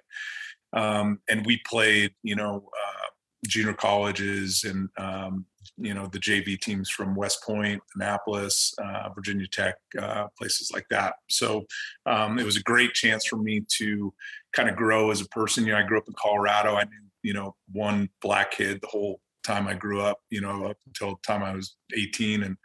[0.73, 3.09] Um, and we played you know uh,
[3.47, 5.47] junior colleges and um,
[5.77, 10.87] you know the JV teams from West Point, Annapolis, uh, Virginia Tech, uh, places like
[10.91, 11.15] that.
[11.29, 11.65] So
[12.07, 14.13] um, it was a great chance for me to
[14.53, 15.67] kind of grow as a person.
[15.67, 16.75] You know, I grew up in Colorado.
[16.77, 20.19] I knew you know one black kid the whole time I grew up.
[20.31, 22.57] You know, up until the time I was 18, and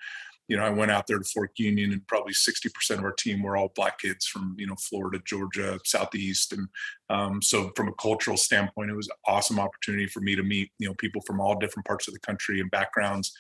[0.48, 3.44] you know, I went out there to Fork Union and probably 60% of our team
[3.44, 6.54] were all black kids from, you know, Florida, Georgia, Southeast.
[6.54, 6.68] And
[7.10, 10.72] um, so from a cultural standpoint, it was an awesome opportunity for me to meet,
[10.80, 13.34] you know, people from all different parts of the country and backgrounds.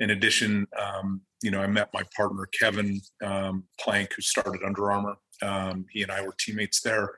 [0.00, 4.90] In addition, um, you know, I met my partner, Kevin um, Plank, who started Under
[4.90, 5.16] Armour.
[5.42, 7.14] Um, he and I were teammates there.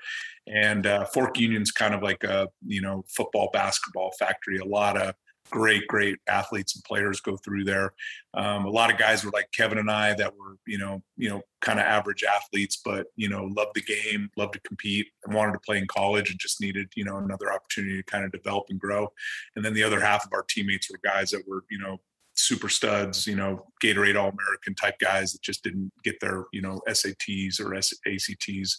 [0.46, 4.58] And uh, Fork Union's kind of like a, you know, football, basketball factory.
[4.58, 5.14] A lot of
[5.50, 7.92] great, great athletes and players go through there.
[8.34, 11.28] Um, a lot of guys were like Kevin and I that were, you know, you
[11.28, 15.34] know, kind of average athletes, but you know, loved the game, loved to compete, and
[15.34, 18.32] wanted to play in college, and just needed, you know, another opportunity to kind of
[18.32, 19.12] develop and grow.
[19.56, 21.98] And then the other half of our teammates were guys that were, you know,
[22.34, 26.62] super studs, you know, Gatorade All American type guys that just didn't get their, you
[26.62, 28.78] know, SATs or ACTs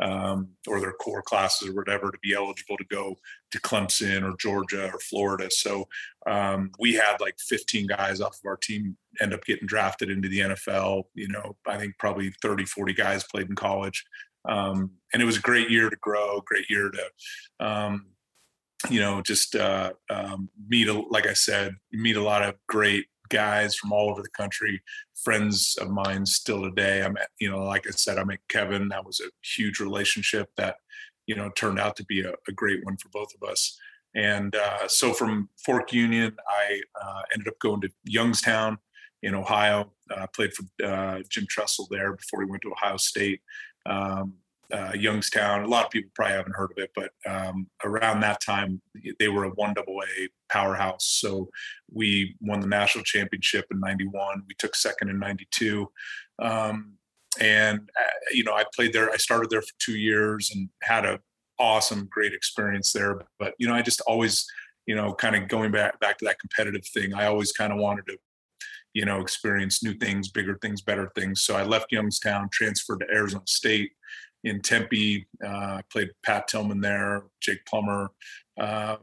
[0.00, 3.16] um, or their core classes or whatever to be eligible to go
[3.50, 5.50] to Clemson or Georgia or Florida.
[5.50, 5.88] So
[6.26, 10.28] um, we had like 15 guys off of our team end up getting drafted into
[10.28, 11.04] the NFL.
[11.14, 14.04] You know, I think probably 30, 40 guys played in college.
[14.48, 18.06] Um, and it was a great year to grow, great year to, um,
[18.88, 23.06] you know, just uh, um, meet, a, like I said, meet a lot of great
[23.28, 24.82] guys from all over the country,
[25.14, 27.02] friends of mine still today.
[27.02, 28.88] I met, you know, like I said, I met Kevin.
[28.88, 30.76] That was a huge relationship that,
[31.26, 33.78] you know, turned out to be a, a great one for both of us.
[34.14, 38.78] And uh, so from Fork Union, I uh, ended up going to Youngstown
[39.22, 39.92] in Ohio.
[40.10, 43.40] I uh, played for uh, Jim Tressel there before he went to Ohio State.
[43.86, 44.34] Um,
[44.72, 45.64] uh, Youngstown.
[45.64, 48.80] A lot of people probably haven't heard of it, but um, around that time,
[49.18, 51.06] they were a one double A powerhouse.
[51.06, 51.48] So
[51.90, 54.42] we won the national championship in '91.
[54.46, 55.90] We took second in '92,
[56.38, 56.94] um,
[57.40, 59.10] and uh, you know I played there.
[59.10, 61.20] I started there for two years and had a
[61.58, 63.22] awesome, great experience there.
[63.38, 64.46] But you know, I just always,
[64.86, 67.14] you know, kind of going back back to that competitive thing.
[67.14, 68.18] I always kind of wanted to
[68.94, 71.42] you know, experience new things, bigger things, better things.
[71.42, 73.92] So I left Youngstown, transferred to Arizona State,
[74.44, 75.26] in Tempe.
[75.44, 78.10] Uh, I played Pat Tillman there, Jake Plummer.
[78.58, 78.96] Uh,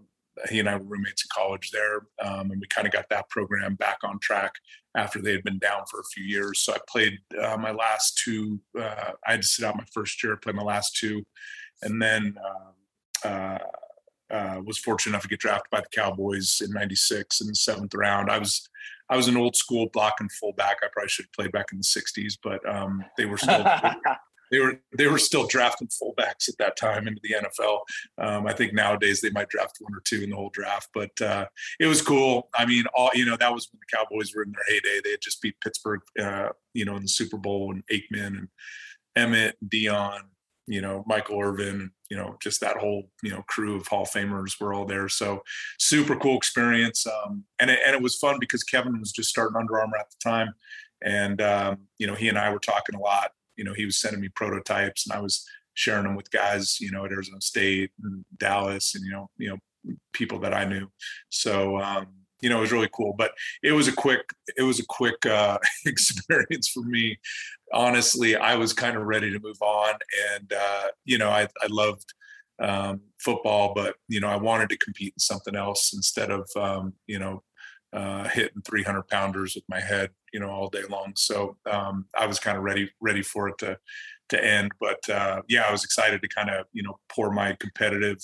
[0.50, 3.30] he and I were roommates in college there, um, and we kind of got that
[3.30, 4.52] program back on track
[4.96, 6.60] after they had been down for a few years.
[6.60, 8.60] So I played uh, my last two.
[8.78, 11.24] Uh, I had to sit out my first year, play my last two,
[11.82, 12.74] and then um,
[13.24, 17.56] uh, uh, was fortunate enough to get drafted by the Cowboys in '96 in the
[17.56, 18.30] seventh round.
[18.30, 18.68] I was
[19.10, 20.78] I was an old school blocking fullback.
[20.84, 23.64] I probably should have played back in the '60s, but um, they were still
[24.52, 27.80] they were they were still drafting fullbacks at that time into the NFL.
[28.18, 31.20] Um, I think nowadays they might draft one or two in the whole draft, but
[31.22, 31.46] uh,
[31.80, 32.50] it was cool.
[32.54, 35.02] I mean, all you know, that was when the Cowboys were in their heyday.
[35.04, 38.48] They had just beat Pittsburgh, uh, you know, in the Super Bowl, and Aikman and
[39.18, 40.22] Emmitt, Deion,
[40.68, 44.10] you know, Michael Irvin, you know, just that whole you know crew of Hall of
[44.10, 45.10] Famers were all there.
[45.10, 45.42] So
[45.80, 49.58] super cool experience, um, and it, and it was fun because Kevin was just starting
[49.58, 50.54] Under Armour at the time,
[51.04, 53.32] and um, you know he and I were talking a lot.
[53.58, 56.92] You know, he was sending me prototypes, and I was sharing them with guys, you
[56.92, 60.88] know, at Arizona State and Dallas, and you know, you know, people that I knew.
[61.30, 61.80] So.
[61.80, 62.08] Um,
[62.42, 63.32] you know, it was really cool, but
[63.64, 64.22] it was a quick,
[64.58, 67.18] it was a quick uh, experience for me
[67.74, 69.96] honestly, I was kind of ready to move on.
[70.34, 72.14] And, uh, you know, I, I loved
[72.60, 76.94] um, football, but, you know, I wanted to compete in something else instead of, um,
[77.08, 77.44] you know,
[77.96, 81.14] uh, hitting 300 pounders with my head, you know, all day long.
[81.16, 83.78] So um, I was kind of ready, ready for it to,
[84.30, 84.72] to end.
[84.80, 88.18] But uh, yeah, I was excited to kind of, you know, pour my competitive,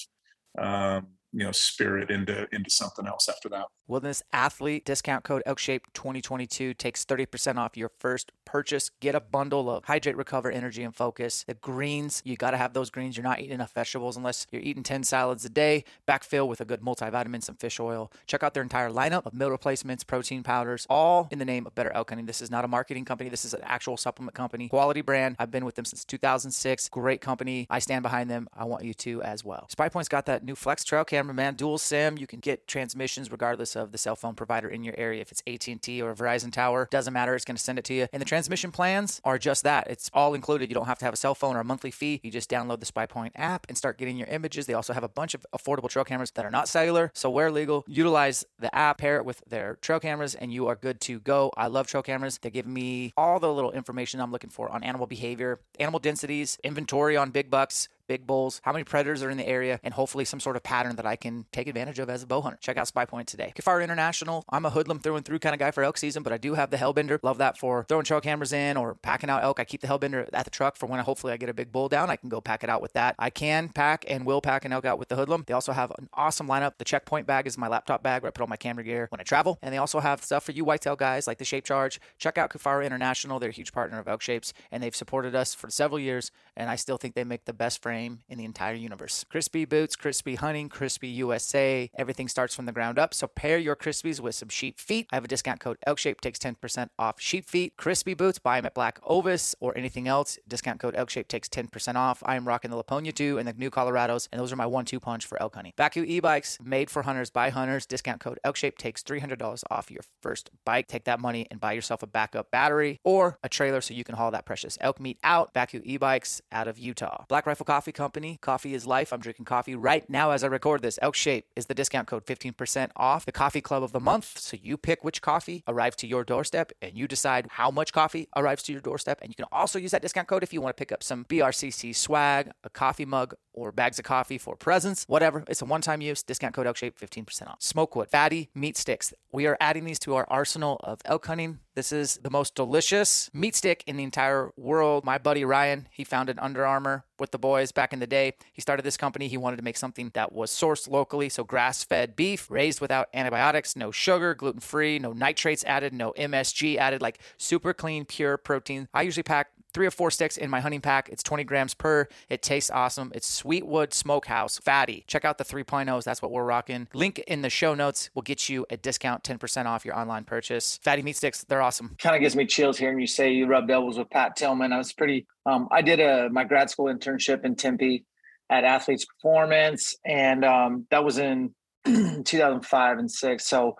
[0.58, 3.66] um, you know spirit into into something else after that.
[3.88, 8.90] Wilderness athlete discount code elkshape 2022 takes 30% off your first purchase.
[9.00, 11.44] Get a bundle of hydrate recover energy and focus.
[11.48, 13.18] The greens you got to have those greens.
[13.18, 15.84] You're not eating enough vegetables unless you're eating 10 salads a day.
[16.08, 18.12] Backfill with a good multivitamin some fish oil.
[18.28, 21.76] Check out their entire lineup of meal replacements protein powders all in the name of
[21.76, 23.30] better elk hunting this is not a marketing company.
[23.30, 24.70] This is an actual supplement company.
[24.70, 25.36] Quality brand.
[25.40, 27.68] I've been with them since 2006 great company.
[27.70, 28.48] I stand behind them.
[28.56, 29.68] I want you to as well.
[29.70, 32.18] Spy point's got that new flex trail camera cameraman, dual SIM.
[32.18, 35.22] You can get transmissions regardless of the cell phone provider in your area.
[35.22, 37.36] If it's AT&T or Verizon Tower, doesn't matter.
[37.36, 38.08] It's going to send it to you.
[38.12, 39.86] And the transmission plans are just that.
[39.88, 40.70] It's all included.
[40.70, 42.22] You don't have to have a cell phone or a monthly fee.
[42.24, 44.66] You just download the SpyPoint app and start getting your images.
[44.66, 47.12] They also have a bunch of affordable trail cameras that are not cellular.
[47.14, 50.76] So where legal, utilize the app, pair it with their trail cameras, and you are
[50.76, 51.52] good to go.
[51.56, 52.40] I love trail cameras.
[52.40, 56.58] They give me all the little information I'm looking for on animal behavior, animal densities,
[56.64, 60.26] inventory on big bucks, big bulls, how many predators are in the area, and hopefully
[60.26, 62.58] some sort of pattern that I can take advantage of as a bow hunter.
[62.60, 63.54] Check out Spy Point today.
[63.56, 66.34] Kifaru International, I'm a hoodlum through and through kind of guy for elk season, but
[66.34, 67.20] I do have the Hellbender.
[67.24, 69.62] Love that for throwing trail cameras in or packing out elk.
[69.62, 71.72] I keep the Hellbender at the truck for when I hopefully I get a big
[71.72, 72.10] bull down.
[72.10, 73.16] I can go pack it out with that.
[73.18, 75.46] I can pack and will pack an elk out with the hoodlum.
[75.48, 76.74] They also have an awesome lineup.
[76.80, 79.22] The checkpoint bag is my laptop bag where I put all my camera gear when
[79.22, 79.58] I travel.
[79.62, 82.02] And they also have stuff for you whitetail guys like the Shape Charge.
[82.18, 83.40] Check out Kifaru International.
[83.40, 86.32] They're a huge partner of Elk Shapes and they've supported us for several years.
[86.58, 89.26] And I still think they make the best frame in the entire universe.
[89.32, 91.90] Crispi boots, Crispi hunting, Crispi USA.
[91.98, 93.14] Everything starts from the ground up.
[93.14, 95.08] So pair your Crispis with some sheep feet.
[95.12, 97.78] I have a discount code ElkShape takes 10% off sheep feet.
[97.78, 100.38] Crispi boots, buy them at Black Ovis or anything else.
[100.48, 102.22] Discount code ElkShape takes 10% off.
[102.26, 105.00] I am rocking the Laponia 2 and the new Colorados, and those are my one-two
[105.00, 105.74] punch for elk hunting.
[105.78, 107.86] Bakcou e-bikes, made for hunters by hunters.
[107.86, 110.88] Discount code ElkShape takes $300 off your first bike.
[110.88, 114.16] Take that money and buy yourself a backup battery or a trailer so you can
[114.16, 115.54] haul that precious elk meat out.
[115.54, 117.26] Bakcou e-bikes out of Utah.
[117.28, 118.38] Black Rifle Coffee Company.
[118.40, 119.12] Coffee is life.
[119.12, 121.00] I'm drinking coffee right now as I record this.
[121.02, 124.38] Elk Shape is the discount code 15% off the coffee club of the month.
[124.38, 128.28] So you pick which coffee arrives to your doorstep and you decide how much coffee
[128.36, 129.18] arrives to your doorstep.
[129.24, 131.26] And you can also use that discount code if you want to pick up some
[131.26, 135.44] BRCC swag, a coffee mug, or bags of coffee for presents, whatever.
[135.48, 136.24] It's a one time use.
[136.24, 137.58] Discount code ElkShape 15% off.
[137.60, 139.14] Smokewood, fatty meat sticks.
[139.32, 141.60] We are adding these to our arsenal of elk hunting.
[141.74, 145.06] This is the most delicious meat stick in the entire world.
[145.06, 148.34] My buddy Ryan, he founded Under Armour with the boys back in the day.
[148.52, 149.30] He started this company.
[149.30, 153.08] He wanted to make something that was sourced locally, so grass fed beef, raised without
[153.14, 158.38] antibiotics, no sugar, gluten free, no nitrates added, no MSG added, like super clean, pure
[158.38, 158.90] protein.
[158.94, 161.10] I usually pack three or four sticks in my hunting pack.
[161.10, 162.08] It's 20 grams per.
[162.30, 163.12] It tastes awesome.
[163.16, 165.04] It's Sweetwood Smokehouse, fatty.
[165.08, 166.04] Check out the 3.0s.
[166.04, 166.88] That's what we're rocking.
[166.94, 170.80] Link in the show notes will get you a discount 10% off your online purchase.
[170.82, 171.96] Fatty meat sticks, they're awesome.
[172.02, 174.74] Kind of gives me chills hearing you say you rubbed elbows with Pat Tillman.
[174.74, 178.06] I was pretty, um, I did a my grad school internship in Tempe
[178.50, 181.56] at Athletes Performance, and um, that was in
[181.86, 183.48] 2005 and six.
[183.48, 183.78] So,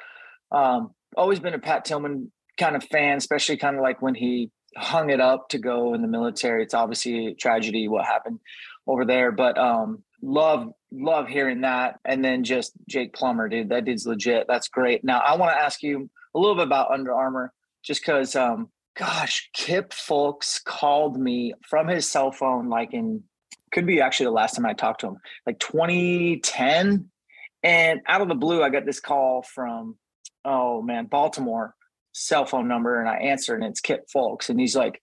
[0.52, 4.50] um, always been a Pat Tillman kind of fan, especially kind of like when he
[4.78, 6.64] hung it up to go in the military.
[6.64, 8.40] It's obviously a tragedy what happened
[8.88, 12.00] over there, but um, love love hearing that.
[12.06, 14.46] And then just Jake Plummer, dude, that dude's legit.
[14.48, 15.04] That's great.
[15.04, 17.54] Now I want to ask you a little bit about Under Armour,
[17.84, 23.24] just because, um, gosh, Kip Fulks called me from his cell phone, like in
[23.72, 27.10] could be actually the last time I talked to him, like 2010.
[27.64, 29.96] And out of the blue, I got this call from,
[30.44, 31.76] oh man, Baltimore
[32.14, 35.02] cell phone number and I answer and it's Kip Fulks and he's like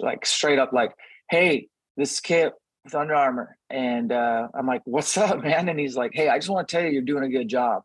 [0.00, 0.92] like straight up like,
[1.30, 2.54] "Hey, this is Kip
[2.84, 6.38] with Under Armour." And uh, I'm like, "What's up, man?" And he's like, "Hey, I
[6.38, 7.82] just want to tell you you're doing a good job."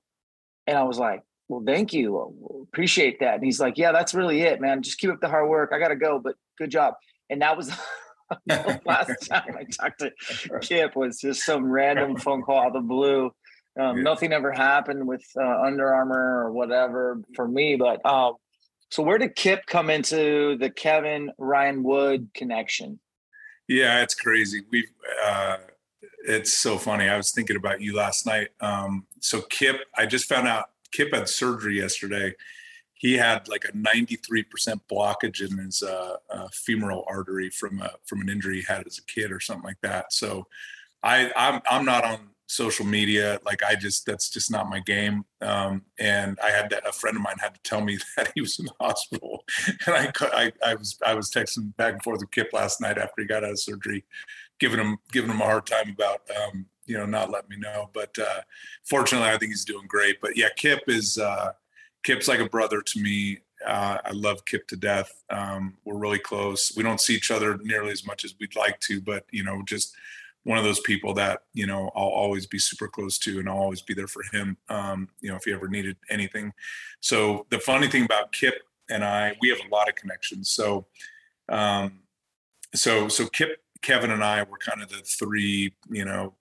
[0.66, 2.66] And I was like, well, thank you.
[2.72, 3.36] Appreciate that.
[3.36, 4.82] And he's like, yeah, that's really it, man.
[4.82, 5.72] Just keep up the hard work.
[5.74, 6.96] I got to go, but good job.
[7.30, 7.68] And that was
[8.46, 10.12] the last time I talked to
[10.62, 13.26] Kip was just some random phone call out of the blue.
[13.80, 14.04] Um, yeah.
[14.04, 18.36] Nothing ever happened with uh, Under Armour or whatever for me, but um,
[18.94, 23.00] so where did Kip come into the Kevin Ryan Wood connection?
[23.68, 24.62] Yeah, it's crazy.
[24.70, 24.92] We've
[25.26, 25.58] uh,
[26.28, 27.10] it's so funny.
[27.10, 28.50] I was thinking about you last night.
[28.62, 32.36] Um, so Kip, I just found out Kip had surgery yesterday.
[32.94, 34.46] He had like a 93%
[34.92, 39.00] blockage in his uh, uh, femoral artery from a, from an injury he had as
[39.00, 40.14] a kid or something like that.
[40.14, 40.46] So
[41.02, 43.40] I I'm I'm not on social media.
[43.46, 45.26] Like I just that's just not my game.
[45.42, 48.42] Um, and I had to, a friend of mine had to tell me that he
[48.42, 49.44] was in the hospital,
[49.86, 52.98] and I, I I was I was texting back and forth with Kip last night
[52.98, 54.06] after he got out of surgery,
[54.60, 57.90] giving him giving him a hard time about um, you know not letting me know.
[57.94, 58.42] But uh,
[58.84, 60.22] fortunately, I think he's doing great.
[60.22, 61.54] But yeah, Kip is uh,
[62.04, 63.40] Kip's like a brother to me.
[63.66, 65.24] Uh, I love Kip to death.
[65.30, 66.74] Um, we're really close.
[66.76, 69.62] We don't see each other nearly as much as we'd like to, but you know,
[69.66, 69.96] just
[70.44, 73.58] one of those people that you know I'll always be super close to, and I'll
[73.58, 74.58] always be there for him.
[74.70, 76.54] Um, you know, if he ever needed anything.
[77.00, 78.56] So the funny thing about Kip
[78.90, 80.50] and I, we have a lot of connections.
[80.52, 80.86] So,
[81.50, 82.00] um,
[82.76, 86.34] so so Kip, Kevin, and I were kind of the three, you know,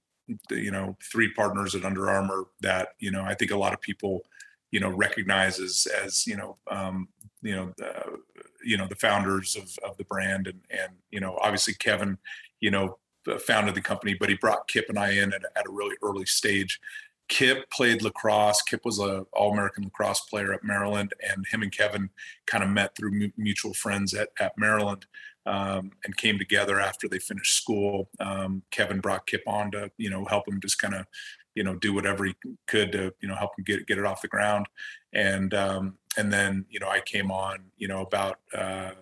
[0.48, 3.72] the, you know, three partners at Under Armour that you know I think a lot
[3.72, 4.22] of people,
[4.70, 7.08] you know, recognize as as you know, um,
[7.42, 8.16] you know, uh,
[8.64, 12.18] you know, the founders of of the brand, and and you know, obviously Kevin,
[12.60, 12.98] you know,
[13.38, 16.26] founded the company, but he brought Kip and I in at, at a really early
[16.26, 16.80] stage.
[17.28, 18.62] Kip played lacrosse.
[18.62, 22.10] Kip was a All American lacrosse player at Maryland, and him and Kevin
[22.46, 25.06] kind of met through mutual friends at at Maryland,
[25.46, 28.10] um, and came together after they finished school.
[28.20, 31.06] Um, Kevin brought Kip on to you know help him just kind of
[31.54, 32.34] you know do whatever he
[32.66, 34.66] could to you know help him get get it off the ground,
[35.12, 38.40] and um, and then you know I came on you know about.
[38.54, 38.92] Uh,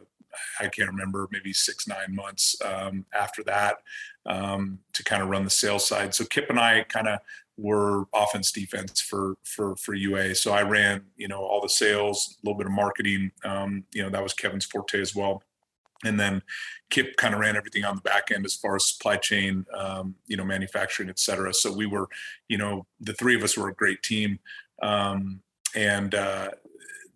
[0.59, 3.77] I can't remember, maybe six, nine months um, after that
[4.27, 6.15] um, to kind of run the sales side.
[6.15, 7.21] So Kip and I kind of
[7.57, 10.35] were offense defense for for for UA.
[10.35, 13.33] So I ran, you know, all the sales, a little bit of marketing.
[13.45, 15.43] Um, you know, that was Kevin's forte as well.
[16.05, 16.43] And then
[16.89, 20.15] Kip kind of ran everything on the back end as far as supply chain, um,
[20.27, 21.53] you know, manufacturing, et cetera.
[21.53, 22.09] So we were,
[22.49, 24.39] you know, the three of us were a great team.
[24.83, 25.43] Um,
[25.77, 26.51] and uh,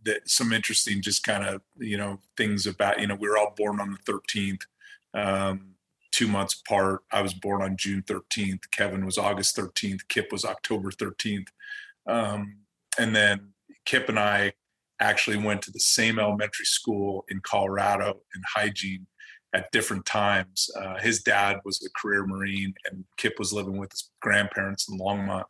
[0.04, 3.54] that some interesting just kind of you know things about you know we were all
[3.56, 4.62] born on the 13th
[5.14, 5.74] um,
[6.10, 7.02] two months apart.
[7.12, 11.48] I was born on june 13th kevin was august 13th kip was october 13th
[12.06, 12.56] um,
[12.98, 13.50] and then
[13.84, 14.52] kip and i
[15.00, 19.06] actually went to the same elementary school in colorado in hygiene
[19.54, 20.68] at different times.
[20.76, 24.98] Uh, his dad was a career marine and kip was living with his grandparents in
[24.98, 25.44] longmont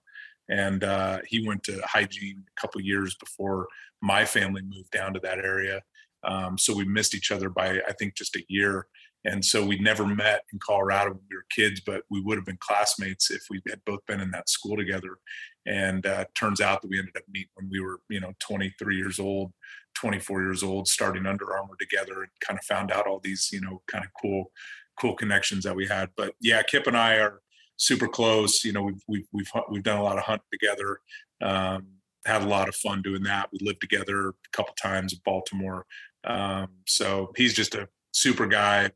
[0.48, 3.66] and uh, he went to hygiene a couple years before
[4.02, 5.82] my family moved down to that area.
[6.24, 8.86] Um, so we missed each other by I think just a year,
[9.24, 12.44] and so we never met in Colorado when we were kids, but we would have
[12.44, 15.18] been classmates if we had both been in that school together.
[15.66, 18.96] And uh, turns out that we ended up meeting when we were you know 23
[18.96, 19.52] years old,
[19.94, 23.60] 24 years old, starting Under Armour together, and kind of found out all these you
[23.60, 24.50] know kind of cool
[24.98, 26.10] cool connections that we had.
[26.16, 27.40] But yeah, Kip and I are
[27.76, 28.64] super close.
[28.64, 31.00] You know, we've we've we've we've done a lot of hunting together.
[31.42, 31.86] Um,
[32.24, 33.48] had a lot of fun doing that.
[33.52, 35.84] We lived together a couple times in Baltimore.
[36.24, 38.90] Um, so he's just a super guy.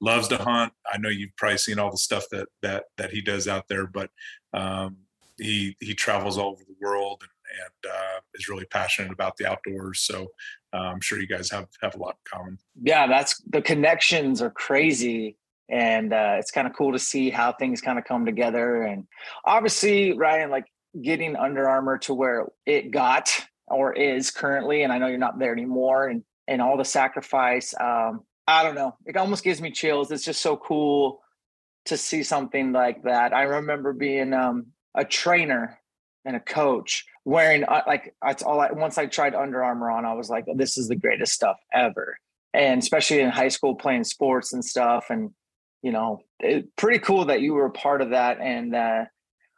[0.00, 0.72] Loves to hunt.
[0.92, 3.86] I know you've probably seen all the stuff that that that he does out there,
[3.86, 4.10] but
[4.52, 4.98] um,
[5.38, 7.30] he he travels all over the world and,
[7.64, 10.00] and uh, is really passionate about the outdoors.
[10.00, 10.28] So
[10.74, 12.58] uh, I'm sure you guys have have a lot in common.
[12.82, 15.38] Yeah, that's the connections are crazy
[15.68, 18.82] and uh, it's kind of cool to see how things kind of come together.
[18.82, 19.06] And
[19.44, 20.66] obviously, Ryan, like
[21.00, 23.30] getting Under Armour to where it got
[23.66, 27.74] or is currently, and I know you're not there anymore, and and all the sacrifice.
[27.80, 28.96] Um, I don't know.
[29.06, 30.10] It almost gives me chills.
[30.10, 31.22] It's just so cool
[31.86, 33.32] to see something like that.
[33.32, 35.78] I remember being um, a trainer
[36.24, 40.04] and a coach wearing uh, like that's all I once I tried Under Armour on,
[40.04, 42.18] I was like, this is the greatest stuff ever.
[42.52, 45.06] And especially in high school playing sports and stuff.
[45.10, 45.30] And
[45.84, 48.40] you know, it, pretty cool that you were a part of that.
[48.40, 49.04] And uh,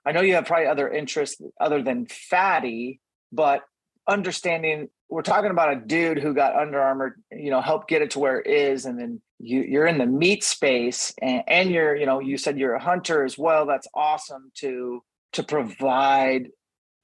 [0.04, 3.00] I know you have probably other interests other than fatty,
[3.30, 3.62] but
[4.08, 8.10] understanding we're talking about a dude who got Under Armour, you know, helped get it
[8.10, 11.94] to where it is, and then you, you're in the meat space, and, and you're,
[11.94, 13.64] you know, you said you're a hunter as well.
[13.64, 15.04] That's awesome to
[15.34, 16.48] to provide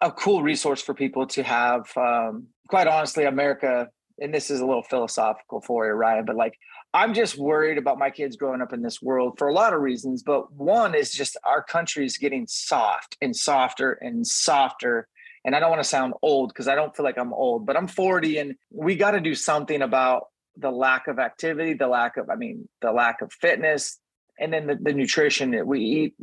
[0.01, 1.87] a cool resource for people to have.
[1.97, 3.89] Um, quite honestly, America,
[4.23, 6.59] and this is a little philosophical for you, Ryan, but like
[6.95, 9.81] I'm just worried about my kids growing up in this world for a lot of
[9.81, 10.23] reasons.
[10.23, 15.09] But one is just our country is getting soft and softer and softer.
[15.45, 17.77] and I don't want to sound old because I don't feel like I'm old, but
[17.77, 22.17] I'm 40 and we got to do something about the lack of activity, the lack
[22.17, 23.99] of, I mean, the lack of fitness,
[24.39, 25.53] and then the, the nutrition.
[25.53, 26.15] That we eat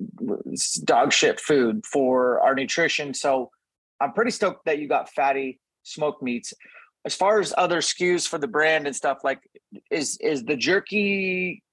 [0.84, 3.14] dog shit food for our nutrition.
[3.14, 3.50] So
[4.00, 6.54] I'm pretty stoked that you got fatty smoked meats.
[7.10, 9.40] As far as other SKUs for the brand and stuff, like
[9.90, 11.64] is is the jerky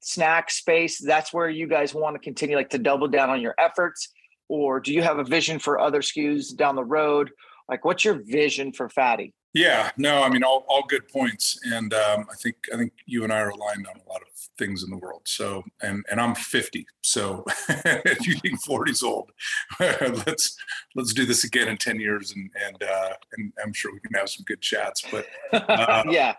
[0.00, 3.54] snack space, that's where you guys want to continue like to double down on your
[3.56, 4.08] efforts?
[4.48, 7.30] Or do you have a vision for other SKUs down the road?
[7.70, 9.32] Like what's your vision for fatty?
[9.52, 13.24] Yeah, no, I mean all, all good points, and um, I think I think you
[13.24, 15.22] and I are aligned on a lot of things in the world.
[15.24, 19.32] So, and and I'm 50, so if you think 40's old,
[19.80, 20.56] let's
[20.94, 24.14] let's do this again in 10 years, and and uh, and I'm sure we can
[24.14, 25.04] have some good chats.
[25.10, 26.34] But uh, yeah,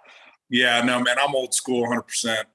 [0.50, 2.00] yeah, no, man, I'm old school, 100.
[2.00, 2.48] Um, percent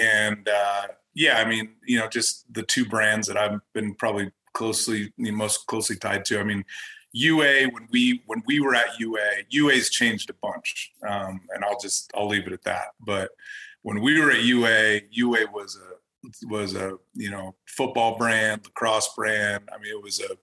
[0.00, 4.30] And uh, yeah, I mean, you know, just the two brands that I've been probably
[4.54, 6.40] closely the most closely tied to.
[6.40, 6.64] I mean
[7.12, 11.78] UA when we when we were at UA, UA's changed a bunch, um, and I'll
[11.78, 12.88] just I'll leave it at that.
[13.00, 13.30] But
[13.82, 19.14] when we were at UA, UA was a was a you know football brand, lacrosse
[19.14, 19.68] brand.
[19.72, 20.36] I mean, it was a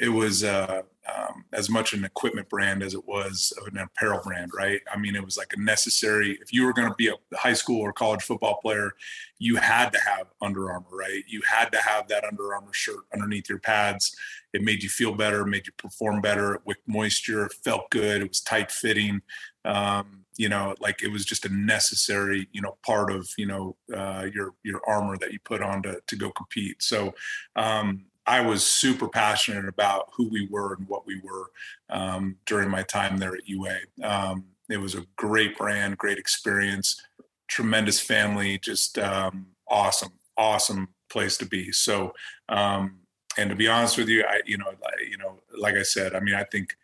[0.00, 4.52] it was uh, um, as much an equipment brand as it was an apparel brand,
[4.54, 4.80] right?
[4.92, 6.38] I mean, it was like a necessary.
[6.40, 8.92] If you were going to be a high school or college football player,
[9.38, 11.24] you had to have Under Armour, right?
[11.26, 14.14] You had to have that Under Armour shirt underneath your pads.
[14.52, 16.54] It made you feel better, made you perform better.
[16.54, 18.22] It wicked moisture, felt good.
[18.22, 19.22] It was tight fitting.
[19.64, 23.76] Um, you know, like it was just a necessary, you know, part of you know
[23.94, 26.82] uh, your your armor that you put on to to go compete.
[26.82, 27.14] So
[27.56, 31.50] um, I was super passionate about who we were and what we were
[31.90, 33.78] um, during my time there at UA.
[34.02, 37.00] Um, it was a great brand, great experience,
[37.48, 41.72] tremendous family, just um, awesome, awesome place to be.
[41.72, 42.14] So,
[42.48, 43.00] um,
[43.36, 44.72] and to be honest with you, I, you know,
[45.08, 46.76] you know, like I said, I mean, I think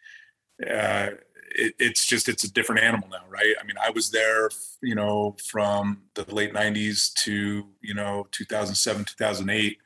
[0.69, 1.11] uh,
[1.51, 3.55] it, it's just it's a different animal now, right?
[3.61, 4.51] I mean, I was there,
[4.83, 9.79] you know, from the late '90s to you know 2007, 2008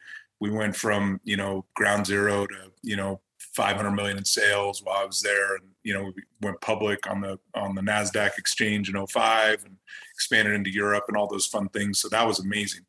[0.42, 3.20] we went from you know ground zero to you know
[3.54, 7.20] 500 million in sales while I was there, and you know we went public on
[7.20, 9.76] the on the Nasdaq exchange in 05 and
[10.12, 12.00] expanded into Europe and all those fun things.
[12.00, 12.82] So that was amazing.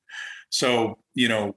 [0.50, 1.56] So you know,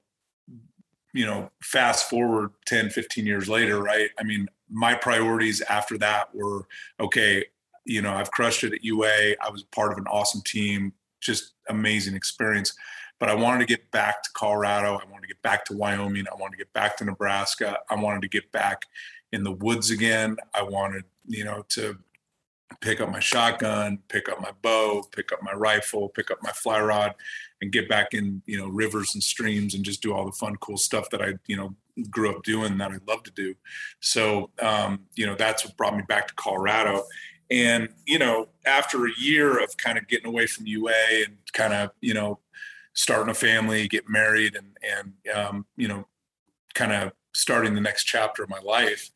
[1.14, 4.10] you know, fast forward 10, 15 years later, right?
[4.18, 6.66] I mean, my priorities after that were
[7.00, 7.46] okay.
[7.86, 9.36] You know, I've crushed it at UA.
[9.40, 10.92] I was part of an awesome team,
[11.22, 12.74] just amazing experience
[13.18, 14.94] but I wanted to get back to Colorado.
[14.96, 16.26] I wanted to get back to Wyoming.
[16.30, 17.78] I wanted to get back to Nebraska.
[17.88, 18.82] I wanted to get back
[19.32, 20.36] in the woods again.
[20.54, 21.98] I wanted, you know, to
[22.80, 26.50] pick up my shotgun, pick up my bow, pick up my rifle, pick up my
[26.50, 27.14] fly rod,
[27.62, 30.56] and get back in, you know, rivers and streams and just do all the fun,
[30.56, 31.74] cool stuff that I, you know,
[32.10, 33.54] grew up doing that I love to do.
[34.00, 37.04] So, um, you know, that's what brought me back to Colorado.
[37.50, 41.72] And, you know, after a year of kind of getting away from UA and kind
[41.72, 42.40] of, you know,
[42.96, 46.06] starting a family, get married, and and um, you know,
[46.74, 49.10] kind of starting the next chapter of my life.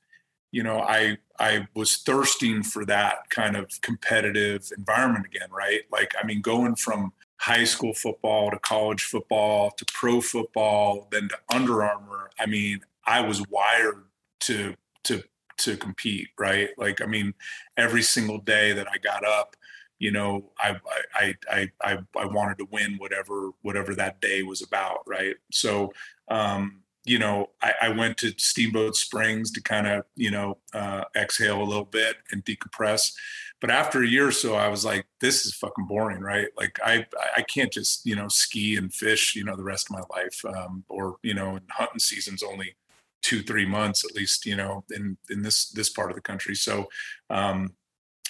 [0.52, 5.82] You know, I I was thirsting for that kind of competitive environment again, right?
[5.90, 11.28] Like, I mean, going from high school football to college football to pro football, then
[11.28, 12.30] to Under Armour.
[12.38, 14.04] I mean, I was wired
[14.40, 14.74] to
[15.04, 15.22] to
[15.58, 16.70] to compete, right?
[16.76, 17.34] Like, I mean,
[17.76, 19.56] every single day that I got up,
[20.00, 20.76] you know, I,
[21.14, 25.00] I, I, I, I wanted to win whatever, whatever that day was about.
[25.06, 25.36] Right.
[25.52, 25.92] So,
[26.28, 31.04] um, you know, I, I, went to Steamboat Springs to kind of, you know, uh,
[31.16, 33.12] exhale a little bit and decompress.
[33.60, 36.48] But after a year or so, I was like, this is fucking boring, right?
[36.56, 39.96] Like I, I can't just, you know, ski and fish, you know, the rest of
[39.96, 40.42] my life.
[40.44, 42.74] Um, or, you know, hunting season's only
[43.22, 46.54] two, three months at least, you know, in, in this, this part of the country.
[46.54, 46.88] So,
[47.28, 47.74] um,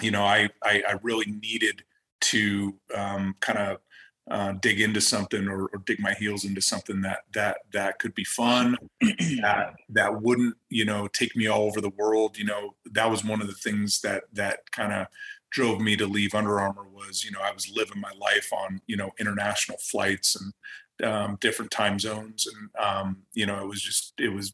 [0.01, 1.83] you know, I, I, I really needed
[2.23, 3.79] to um, kind of
[4.31, 8.15] uh, dig into something or, or, dig my heels into something that that that could
[8.15, 12.75] be fun that that wouldn't you know take me all over the world you know.
[12.93, 15.09] That was one of the things that that kind of
[15.51, 18.81] drove me to leave Under Armour was you know I was living my life on
[18.87, 23.83] you know international flights and um, different time zones and um, you know it was
[23.83, 24.53] just it was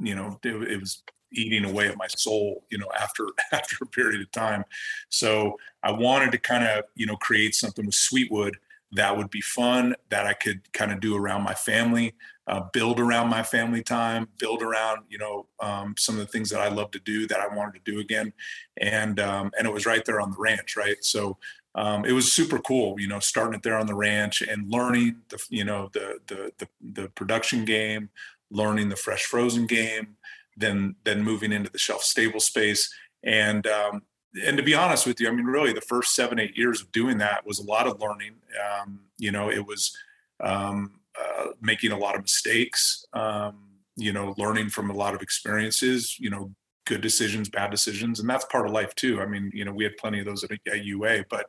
[0.00, 1.02] you know it, it was
[1.32, 4.64] eating away at my soul you know after after a period of time.
[5.08, 8.56] So i wanted to kind of you know create something with sweetwood
[8.92, 12.14] that would be fun that i could kind of do around my family
[12.46, 16.48] uh, build around my family time build around you know um, some of the things
[16.48, 18.32] that i love to do that i wanted to do again.
[18.78, 20.96] And um, and it was right there on the ranch right?
[21.02, 21.36] So
[21.74, 25.16] um, it was super cool, you know, starting it there on the ranch and learning
[25.28, 26.68] the, you know, the, the, the,
[27.02, 28.10] the production game,
[28.50, 30.16] learning the fresh frozen game,
[30.58, 32.92] then then moving into the shelf stable space.
[33.24, 34.02] And um,
[34.44, 36.92] and to be honest with you, I mean, really, the first seven eight years of
[36.92, 38.34] doing that was a lot of learning.
[38.62, 39.96] Um, you know, it was
[40.40, 43.04] um, uh, making a lot of mistakes.
[43.12, 43.64] Um,
[43.96, 46.18] you know, learning from a lot of experiences.
[46.18, 46.54] You know,
[46.86, 49.20] good decisions, bad decisions, and that's part of life too.
[49.20, 51.46] I mean, you know, we had plenty of those at, at UA, but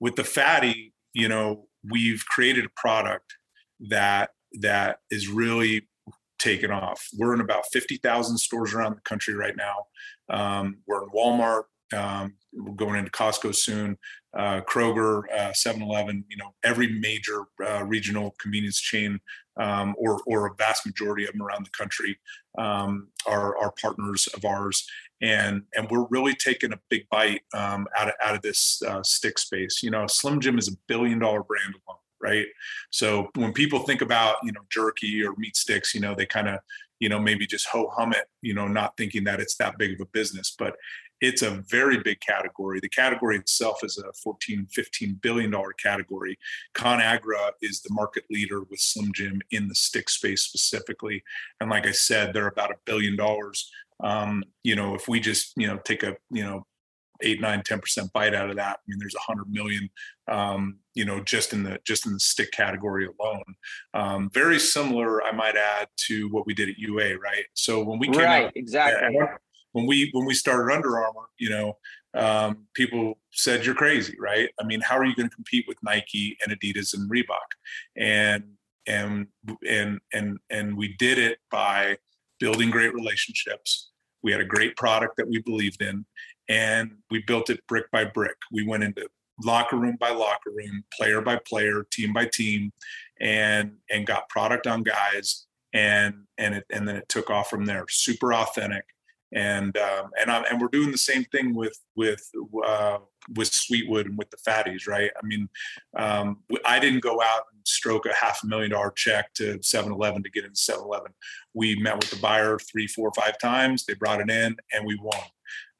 [0.00, 3.34] with the fatty, you know, we've created a product
[3.80, 4.30] that
[4.60, 5.88] that is really
[6.44, 7.08] taken off.
[7.18, 9.86] We're in about 50,000 stores around the country right now.
[10.28, 11.64] Um, we're in Walmart.
[11.92, 13.96] Um, we're going into Costco soon,
[14.36, 16.24] uh, Kroger, uh, 7-Eleven.
[16.28, 19.20] You know, every major uh, regional convenience chain,
[19.56, 22.18] um, or or a vast majority of them around the country,
[22.58, 24.88] um, are are partners of ours,
[25.20, 29.02] and and we're really taking a big bite um, out of out of this uh,
[29.02, 29.82] stick space.
[29.82, 32.46] You know, Slim Jim is a billion dollar brand alone right?
[32.90, 36.48] So when people think about you know jerky or meat sticks, you know they kind
[36.48, 36.58] of
[36.98, 39.92] you know maybe just ho hum it, you know, not thinking that it's that big
[39.92, 40.74] of a business, but
[41.20, 42.80] it's a very big category.
[42.80, 46.36] The category itself is a 14, 15 billion dollar category.
[46.74, 51.22] ConAgra is the market leader with Slim Jim in the stick space specifically,
[51.60, 53.70] and like I said, they're about a billion dollars.
[54.00, 56.66] Um, you know, if we just you know take a you know
[57.22, 58.78] eight, nine, 10% bite out of that.
[58.78, 59.88] I mean, there's a hundred million,
[60.28, 63.44] um, you know, just in the, just in the stick category alone.
[63.94, 67.18] Um, very similar, I might add to what we did at UA.
[67.18, 67.44] Right.
[67.54, 69.18] So when we came right, out, exactly.
[69.72, 71.78] when we, when we started Under Armour, you know,
[72.14, 74.48] um, people said you're crazy, right?
[74.60, 77.34] I mean, how are you going to compete with Nike and Adidas and Reebok?
[77.96, 78.44] And,
[78.86, 79.26] and,
[79.68, 81.96] and, and, and we did it by
[82.38, 83.90] building great relationships.
[84.22, 86.06] We had a great product that we believed in,
[86.48, 88.36] and we built it brick by brick.
[88.52, 89.08] We went into
[89.42, 92.72] locker room by locker room, player by player, team by team,
[93.20, 97.64] and and got product on guys, and and it and then it took off from
[97.64, 97.84] there.
[97.88, 98.84] Super authentic,
[99.32, 102.30] and um, and I'm, and we're doing the same thing with with
[102.66, 102.98] uh,
[103.36, 105.10] with Sweetwood and with the fatties, right?
[105.16, 105.48] I mean,
[105.96, 110.22] um, I didn't go out and stroke a half a million dollar check to 7-Eleven
[110.22, 111.12] to get into 7-Eleven.
[111.54, 113.86] We met with the buyer three, four, five times.
[113.86, 115.22] They brought it in, and we won.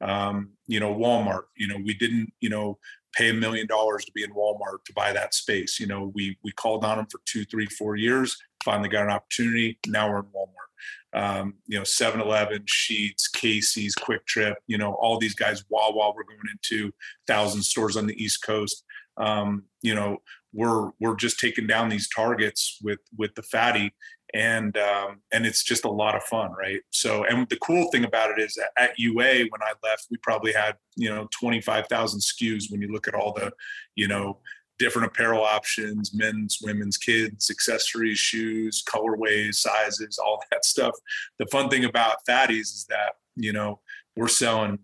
[0.01, 1.45] Um, you know, Walmart.
[1.57, 2.33] You know, we didn't.
[2.41, 2.79] You know,
[3.15, 5.79] pay a million dollars to be in Walmart to buy that space.
[5.79, 8.37] You know, we we called on them for two, three, four years.
[8.65, 9.79] Finally got an opportunity.
[9.87, 10.51] Now we're in Walmart.
[11.13, 14.55] Um, you know, 7-Eleven, Sheetz Casey's, QuikTrip.
[14.67, 15.65] You know, all these guys.
[15.69, 16.93] Wawa, we're going into
[17.27, 18.85] thousand stores on the East Coast.
[19.17, 20.19] Um, you know,
[20.53, 23.93] we're we're just taking down these targets with with the fatty
[24.35, 26.81] and um, and it's just a lot of fun, right?
[26.91, 30.53] So, and the cool thing about it is at UA when I left, we probably
[30.53, 33.53] had you know twenty five thousand SKUs when you look at all the,
[33.95, 34.39] you know,
[34.79, 40.95] different apparel options, men's, women's, kids, accessories, shoes, colorways, sizes, all that stuff.
[41.39, 43.81] The fun thing about Fatties is that you know
[44.17, 44.81] we're selling,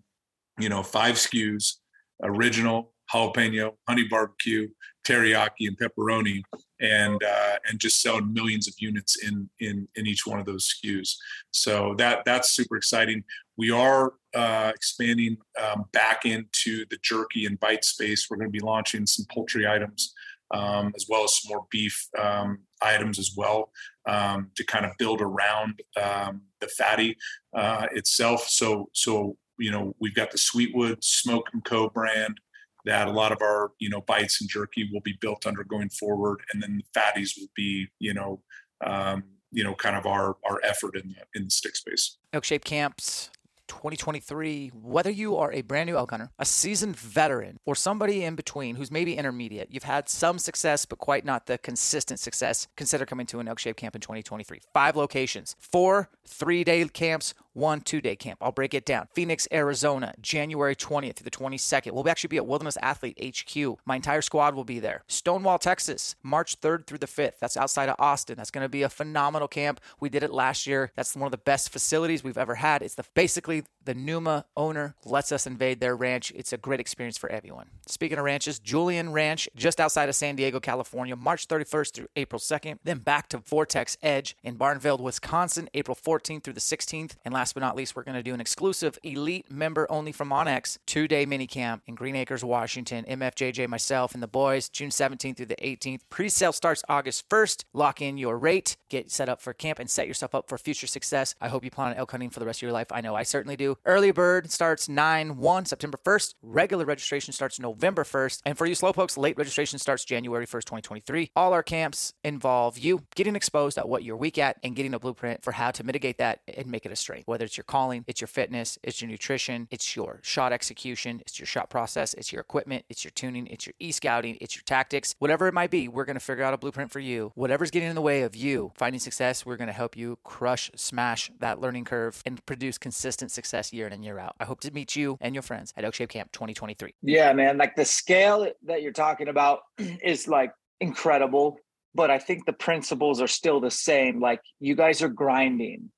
[0.59, 1.75] you know, five SKUs,
[2.23, 4.69] original, jalapeno, honey barbecue,
[5.05, 6.41] teriyaki, and pepperoni,
[6.81, 10.73] and uh, and just selling millions of units in in in each one of those
[10.73, 11.15] SKUs.
[11.51, 13.23] So that that's super exciting.
[13.57, 18.27] We are uh, expanding um, back into the jerky and bite space.
[18.29, 20.13] We're going to be launching some poultry items.
[20.53, 23.71] Um, as well as some more beef um, items as well
[24.05, 27.15] um, to kind of build around um, the fatty
[27.55, 28.49] uh, itself.
[28.49, 32.37] So, so you know, we've got the Sweetwood Smoke and Co brand
[32.85, 35.89] that a lot of our you know bites and jerky will be built under going
[35.89, 38.41] forward, and then the fatties will be you know
[38.85, 42.17] um, you know kind of our our effort in the in the stick space.
[42.33, 43.29] Elk Shape Camps
[43.71, 48.35] 2023, whether you are a brand new elk hunter, a seasoned veteran, or somebody in
[48.35, 53.05] between who's maybe intermediate, you've had some success, but quite not the consistent success, consider
[53.05, 54.59] coming to an elk shape camp in 2023.
[54.73, 58.39] Five locations, four three day camps, one two day camp.
[58.41, 59.07] I'll break it down.
[59.13, 61.91] Phoenix, Arizona, January 20th through the 22nd.
[61.91, 63.79] We'll actually be at Wilderness Athlete HQ.
[63.85, 65.03] My entire squad will be there.
[65.07, 67.39] Stonewall, Texas, March 3rd through the 5th.
[67.39, 68.37] That's outside of Austin.
[68.37, 69.79] That's going to be a phenomenal camp.
[69.99, 70.91] We did it last year.
[70.95, 72.81] That's one of the best facilities we've ever had.
[72.81, 76.31] It's the basically the Numa owner lets us invade their ranch.
[76.35, 77.67] It's a great experience for everyone.
[77.87, 82.39] Speaking of ranches, Julian Ranch, just outside of San Diego, California, March 31st through April
[82.39, 82.77] 2nd.
[82.83, 87.15] Then back to Vortex Edge in Barneveld, Wisconsin, April 14th through the 16th.
[87.25, 90.29] And last but not least, we're going to do an exclusive elite member only from
[90.29, 93.03] onX two day mini camp in Green Acres, Washington.
[93.09, 96.01] MFJJ, myself, and the boys, June 17th through the 18th.
[96.11, 97.63] Pre sale starts August 1st.
[97.73, 100.85] Lock in your rate, get set up for camp, and set yourself up for future
[100.85, 101.33] success.
[101.41, 102.91] I hope you plan on elk hunting for the rest of your life.
[102.91, 103.75] I know I certainly do.
[103.85, 106.35] Early bird starts 9 1 September 1st.
[106.43, 108.41] Regular registration starts November 1st.
[108.45, 111.31] And for you slowpokes, late registration starts January 1st, 2023.
[111.35, 114.99] All our camps involve you getting exposed at what you're weak at and getting a
[114.99, 117.27] blueprint for how to mitigate that and make it a strength.
[117.31, 121.39] Whether it's your calling, it's your fitness, it's your nutrition, it's your shot execution, it's
[121.39, 124.63] your shot process, it's your equipment, it's your tuning, it's your e scouting, it's your
[124.65, 127.31] tactics, whatever it might be, we're going to figure out a blueprint for you.
[127.35, 130.69] Whatever's getting in the way of you finding success, we're going to help you crush,
[130.75, 134.35] smash that learning curve and produce consistent success year in and year out.
[134.41, 136.95] I hope to meet you and your friends at Elk Shape Camp 2023.
[137.01, 137.57] Yeah, man.
[137.57, 140.51] Like the scale that you're talking about is like
[140.81, 141.59] incredible,
[141.95, 144.19] but I think the principles are still the same.
[144.19, 145.91] Like you guys are grinding.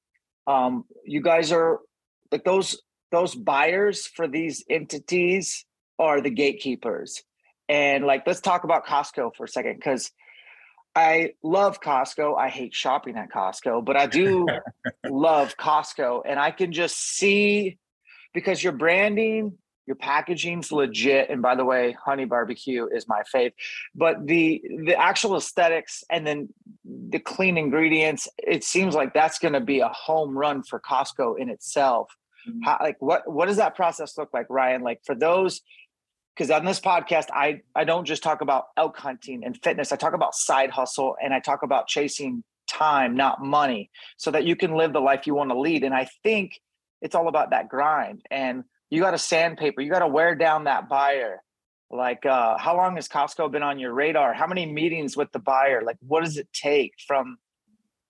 [0.48, 1.80] Um, you guys are
[2.32, 2.82] like those
[3.12, 5.66] those buyers for these entities
[6.00, 7.22] are the gatekeepers.
[7.70, 10.12] And like let's talk about Costco for a second because
[10.96, 12.38] I love Costco.
[12.38, 14.48] I hate shopping at Costco, but I do
[15.10, 16.24] love Costco.
[16.26, 17.78] And I can just see
[18.34, 21.30] because your branding, your packaging's legit.
[21.30, 23.54] And by the way, honey barbecue is my fave.
[23.94, 26.50] But the the actual aesthetics and then
[26.86, 31.40] the clean ingredients, it seems like that's going to be a home run for Costco
[31.40, 32.16] in itself.
[32.48, 32.62] Mm-hmm.
[32.64, 34.82] How, like what what does that process look like, Ryan?
[34.82, 35.62] Like for those
[36.36, 39.92] because on this podcast I I don't just talk about elk hunting and fitness.
[39.92, 44.46] I talk about side hustle and I talk about chasing time, not money, so that
[44.46, 45.84] you can live the life you want to lead.
[45.84, 46.60] And I think
[47.02, 48.22] it's all about that grind.
[48.32, 48.64] And
[48.94, 51.42] you got to sandpaper, you got to wear down that buyer.
[51.90, 54.34] Like, uh, how long has Costco been on your radar?
[54.34, 55.82] How many meetings with the buyer?
[55.84, 57.38] Like, what does it take from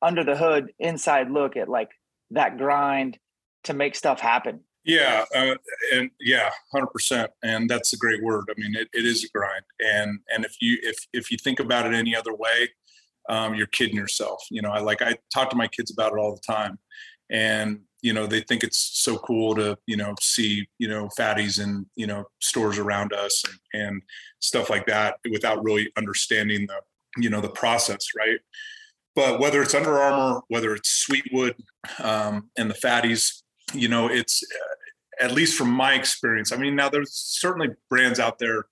[0.02, 1.90] under the hood, inside look at like
[2.32, 3.18] that grind
[3.64, 4.60] to make stuff happen?
[4.84, 5.56] Yeah, uh,
[5.94, 8.46] and yeah, hundred percent, and that's a great word.
[8.50, 11.62] I mean, it, it is a grind, and and if you if if you think
[11.62, 12.70] about it any other way,
[13.30, 14.44] um, you're kidding yourself.
[14.52, 16.78] You know, I like I talk to my kids about it all the time,
[17.30, 21.60] and you know they think it's so cool to you know see you know fatties
[21.60, 23.44] in you know stores around us
[23.74, 24.02] and, and
[24.40, 26.80] stuff like that without really understanding the
[27.18, 28.40] you know the process, right?
[29.16, 31.56] But whether it's Under Armour, whether it's Sweetwood,
[32.04, 33.44] um, and the fatties,
[33.74, 34.44] you know, it's
[35.22, 36.52] at least from my experience.
[36.52, 38.66] I mean, now there's certainly brands out there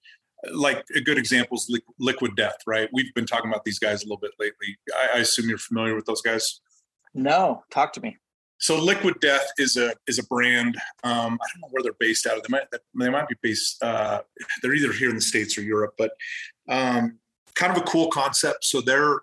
[0.52, 2.90] like a good example is Liquid Death, right?
[2.92, 4.76] We've been talking about these guys a little bit lately.
[4.96, 6.62] I, I, assume you're familiar with those guys.
[7.14, 8.18] No, talk to me.
[8.62, 10.76] So Liquid Death is a is a brand.
[11.04, 12.44] Um, I don't know where they're based out of.
[12.44, 13.82] They might they might be based.
[13.84, 14.22] Uh,
[14.62, 16.12] they're either here in the states or Europe, but
[16.70, 17.18] um,
[17.56, 18.64] kind of a cool concept.
[18.64, 19.22] So they're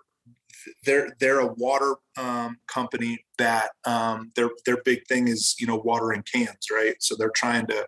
[0.85, 5.77] they're they're a water um, company that um, their their big thing is you know
[5.77, 6.95] water in cans, right?
[6.99, 7.87] So they're trying to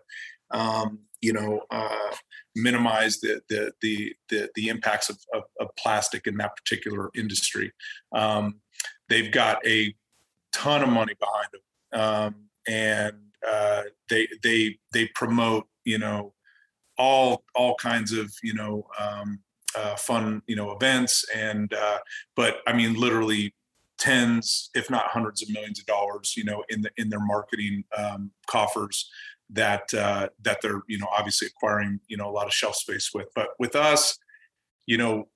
[0.52, 2.14] um, you know uh,
[2.56, 7.72] minimize the the the the, the impacts of, of, of, plastic in that particular industry.
[8.12, 8.60] Um,
[9.10, 9.94] they've got a
[10.52, 12.34] ton of money behind them, um,
[12.66, 13.14] and
[13.48, 16.34] uh, they they they promote you know
[16.98, 19.40] all all kinds of you know um,
[19.76, 21.98] uh, fun you know events and uh,
[22.36, 23.54] but I mean literally
[23.98, 27.84] tens if not hundreds of millions of dollars you know in the in their marketing
[27.96, 29.10] um, coffers
[29.50, 33.10] that uh, that they're you know obviously acquiring you know a lot of shelf space
[33.14, 33.28] with.
[33.34, 34.18] But with us
[34.86, 35.28] you know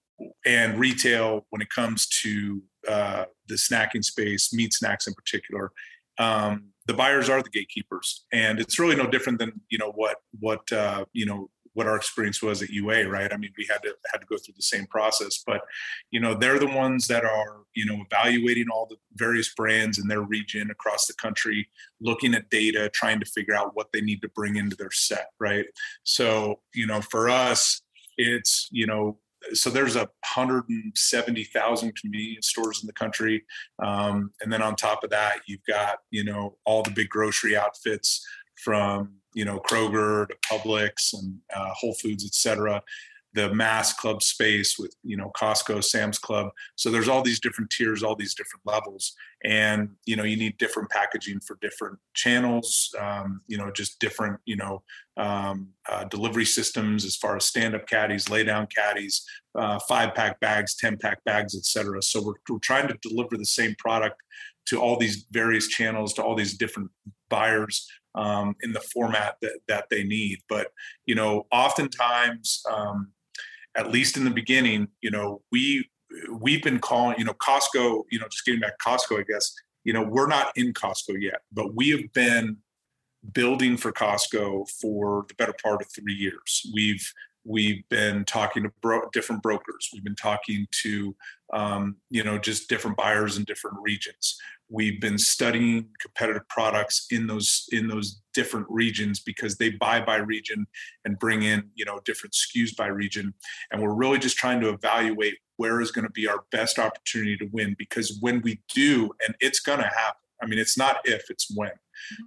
[0.44, 5.72] and retail when it comes to uh, the snacking space meat snacks in particular
[6.18, 10.16] um, the buyers are the gatekeepers and it's really no different than you know what
[10.39, 13.30] what uh, you know what our experience was at UA, right?
[13.30, 15.61] I mean, we had to had to go through the same process, but
[16.11, 20.09] you know, they're the ones that are you know evaluating all the various brands in
[20.09, 21.68] their region across the country,
[22.01, 25.26] looking at data, trying to figure out what they need to bring into their set,
[25.39, 25.66] right?
[26.03, 27.82] So you know, for us,
[28.16, 29.18] it's you know
[29.53, 33.44] so there's a 170,000 convenience stores in the country,
[33.82, 37.57] um, and then on top of that, you've got you know all the big grocery
[37.57, 38.26] outfits
[38.62, 42.82] from you know Kroger to Publix and uh, Whole Foods, et cetera.
[43.37, 46.47] The mass club space with you know Costco, Sam's Club.
[46.80, 49.05] So there's all these different tiers, all these different levels,
[49.45, 52.68] and you know you need different packaging for different channels.
[53.07, 54.74] Um, you know just different you know
[55.26, 55.57] um,
[55.91, 59.14] uh, delivery systems as far as stand-up caddies, lay-down caddies,
[59.61, 62.01] uh, five-pack bags, ten-pack bags, et cetera.
[62.03, 64.16] So we're, we're trying to deliver the same product
[64.68, 66.91] to all these various channels, to all these different
[67.28, 70.39] buyers um, in the format that, that they need.
[70.49, 70.66] But,
[71.05, 73.12] you know, oftentimes, um,
[73.77, 75.89] at least in the beginning, you know, we,
[76.33, 79.55] we've been calling, you know, Costco, you know, just getting back to Costco, I guess,
[79.85, 82.57] you know, we're not in Costco yet, but we have been
[83.33, 86.62] building for Costco for the better part of three years.
[86.74, 87.12] We've
[87.45, 89.89] we've been talking to bro- different brokers.
[89.93, 91.14] We've been talking to
[91.53, 97.26] um, you know just different buyers in different regions we've been studying competitive products in
[97.26, 100.66] those in those different regions because they buy by region
[101.04, 103.32] and bring in you know different SKUs by region
[103.70, 107.36] and we're really just trying to evaluate where is going to be our best opportunity
[107.36, 110.96] to win because when we do and it's going to happen i mean it's not
[111.04, 111.70] if it's when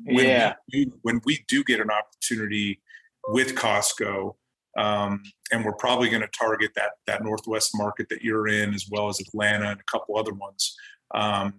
[0.05, 0.53] When yeah.
[0.73, 2.81] We, when we do get an opportunity
[3.27, 4.35] with Costco,
[4.77, 8.87] um, and we're probably going to target that that Northwest market that you're in, as
[8.89, 10.75] well as Atlanta and a couple other ones.
[11.13, 11.53] Um,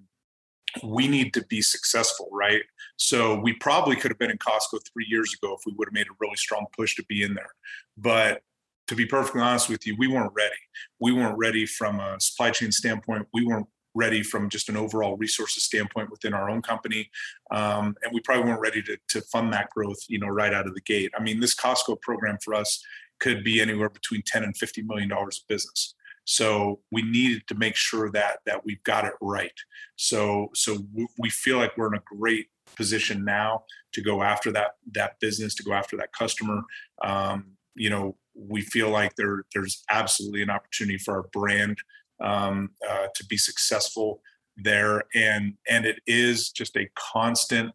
[0.83, 2.63] we need to be successful, right?
[2.97, 5.95] So we probably could have been in Costco three years ago if we would have
[5.95, 7.51] made a really strong push to be in there.
[7.97, 8.43] But
[8.89, 10.55] to be perfectly honest with you, we weren't ready.
[10.99, 13.27] We weren't ready from a supply chain standpoint.
[13.33, 17.11] We weren't ready from just an overall resources standpoint within our own company,
[17.51, 20.67] um, and we probably weren't ready to, to fund that growth, you know, right out
[20.67, 21.11] of the gate.
[21.19, 22.83] I mean, this Costco program for us
[23.21, 25.95] could be anywhere between 10 and 50 million dollars of business.
[26.31, 29.59] So we needed to make sure that that we've got it right.
[29.97, 30.79] So so
[31.19, 33.65] we feel like we're in a great position now
[33.95, 36.63] to go after that that business, to go after that customer.
[37.03, 41.79] Um, you know, we feel like there there's absolutely an opportunity for our brand
[42.23, 44.23] um, uh, to be successful
[44.57, 47.73] there, and and it is just a constant.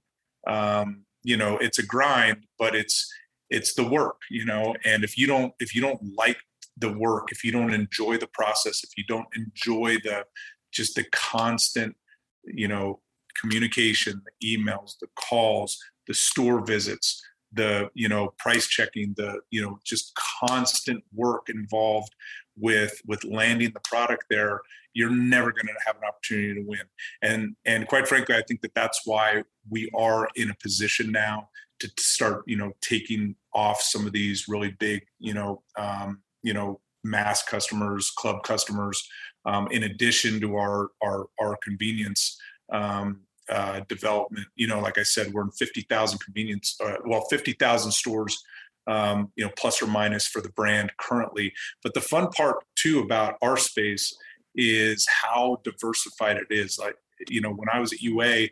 [0.47, 3.13] Um, you know, it's a grind, but it's
[3.49, 4.21] it's the work.
[4.29, 6.37] You know, and if you don't if you don't like
[6.77, 10.25] the work, if you don't enjoy the process, if you don't enjoy the
[10.71, 11.95] just the constant,
[12.43, 12.99] you know,
[13.39, 17.21] communication, the emails, the calls, the store visits,
[17.55, 22.13] the you know price checking the you know just constant work involved
[22.57, 24.61] with with landing the product there
[24.93, 26.81] you're never going to have an opportunity to win.
[27.21, 31.49] And and quite frankly i think that that's why we are in a position now
[31.79, 36.53] to start you know taking off some of these really big you know um, you
[36.53, 39.07] know mass customers club customers
[39.45, 42.37] um, in addition to our our our convenience
[42.71, 44.47] um, uh, development.
[44.55, 48.43] You know, like I said, we're in 50,000 convenience, uh, well, 50,000 stores,
[48.87, 51.53] um, you know, plus or minus for the brand currently.
[51.83, 54.15] But the fun part too about our space
[54.55, 56.79] is how diversified it is.
[56.79, 56.95] Like,
[57.27, 58.47] you know, when I was at UA,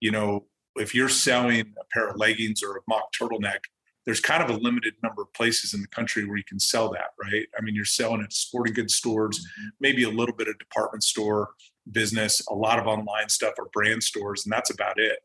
[0.00, 0.44] you know,
[0.76, 3.60] if you're selling a pair of leggings or a mock turtleneck,
[4.06, 6.90] there's kind of a limited number of places in the country where you can sell
[6.90, 7.46] that, right?
[7.58, 9.68] I mean, you're selling at sporting goods stores, mm-hmm.
[9.80, 11.50] maybe a little bit of department store
[11.90, 15.18] business, a lot of online stuff or brand stores, and that's about it.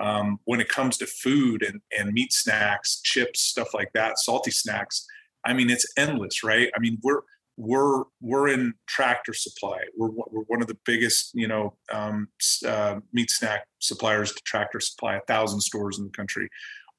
[0.00, 4.50] Um, when it comes to food and, and meat snacks, chips, stuff like that, salty
[4.50, 5.06] snacks,
[5.44, 6.70] I mean, it's endless, right?
[6.76, 7.20] I mean, we're
[7.56, 9.78] we're we're in tractor supply.
[9.96, 12.28] We're we're one of the biggest, you know, um,
[12.66, 16.48] uh, meat snack suppliers to Tractor Supply, a thousand stores in the country.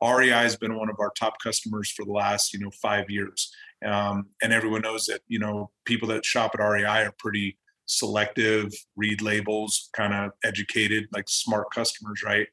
[0.03, 3.51] REI has been one of our top customers for the last, you know, five years.
[3.85, 8.71] Um, and everyone knows that, you know, people that shop at REI are pretty selective,
[8.95, 12.47] read labels, kind of educated, like smart customers, right?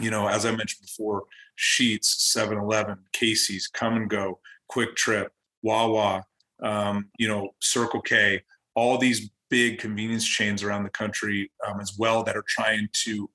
[0.00, 1.24] You know, as I mentioned before,
[1.58, 4.38] Sheetz, 7 Eleven, Casey's, Kum & Go,
[4.70, 5.28] QuikTrip,
[5.62, 6.22] Wawa,
[6.62, 8.42] um, you know, Circle K,
[8.74, 13.28] all these big convenience chains around the country um, as well that are trying to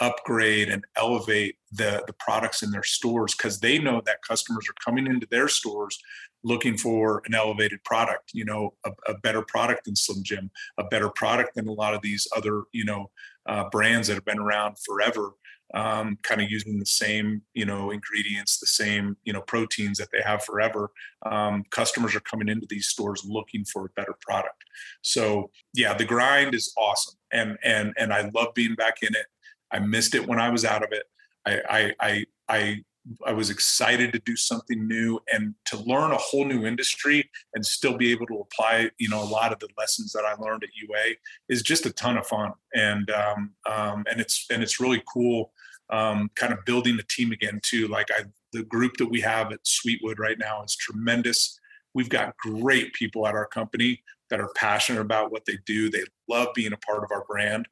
[0.00, 4.84] upgrade and elevate the the products in their stores because they know that customers are
[4.84, 5.98] coming into their stores
[6.42, 10.84] looking for an elevated product you know a, a better product than slim jim a
[10.84, 13.10] better product than a lot of these other you know
[13.46, 15.32] uh, brands that have been around forever
[15.72, 20.08] um, kind of using the same you know ingredients the same you know proteins that
[20.12, 20.90] they have forever.
[21.24, 24.64] Um, customers are coming into these stores looking for a better product.
[25.02, 29.26] So yeah the grind is awesome and and and i love being back in it
[29.72, 31.04] I missed it when I was out of it.
[31.46, 32.84] I, I, I, I,
[33.26, 37.64] I was excited to do something new and to learn a whole new industry and
[37.64, 40.64] still be able to apply, you know, a lot of the lessons that I learned
[40.64, 41.16] at UA
[41.48, 42.52] is just a ton of fun.
[42.74, 45.52] And, um, um, and it's, and it's really cool,
[45.90, 47.88] um, kind of building the team again too.
[47.88, 51.58] Like I, the group that we have at Sweetwood right now is tremendous.
[51.94, 55.90] We've got great people at our company that are passionate about what they do.
[55.90, 57.66] They love being a part of our brand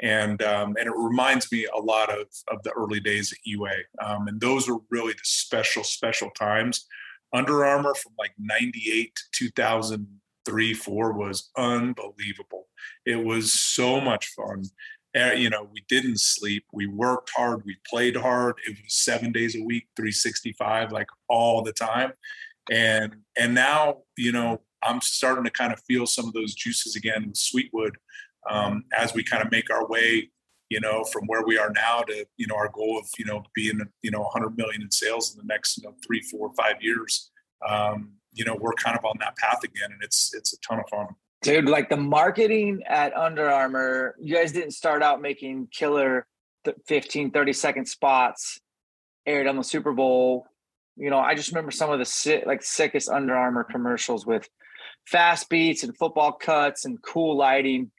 [0.00, 3.72] and um, and it reminds me a lot of of the early days at UA.
[4.02, 6.86] Um, and those were really the special special times.
[7.32, 12.66] Under Armour from like '98 to 2003 four was unbelievable.
[13.06, 14.64] It was so much fun.
[15.16, 16.64] Uh, you know, we didn't sleep.
[16.72, 17.62] We worked hard.
[17.64, 18.56] We played hard.
[18.66, 22.12] It was seven days a week, 365, like all the time.
[22.70, 26.96] And and now, you know, I'm starting to kind of feel some of those juices
[26.96, 27.96] again with Sweetwood
[28.50, 30.30] um, as we kind of make our way
[30.70, 33.42] you know from where we are now to you know our goal of you know
[33.54, 36.76] being you know 100 million in sales in the next you know three four five
[36.80, 37.30] years.
[37.68, 40.80] Um, you know we're kind of on that path again and it's it's a ton
[40.80, 41.06] of fun.
[41.42, 46.26] Dude like the marketing at Under Armour you guys didn't start out making killer
[46.86, 48.60] 15 30 second spots
[49.26, 50.46] aired on the super bowl.
[50.96, 54.48] You know i just remember some of the sick, like sickest Under Armour commercials with
[55.06, 57.90] fast beats and football cuts and cool lighting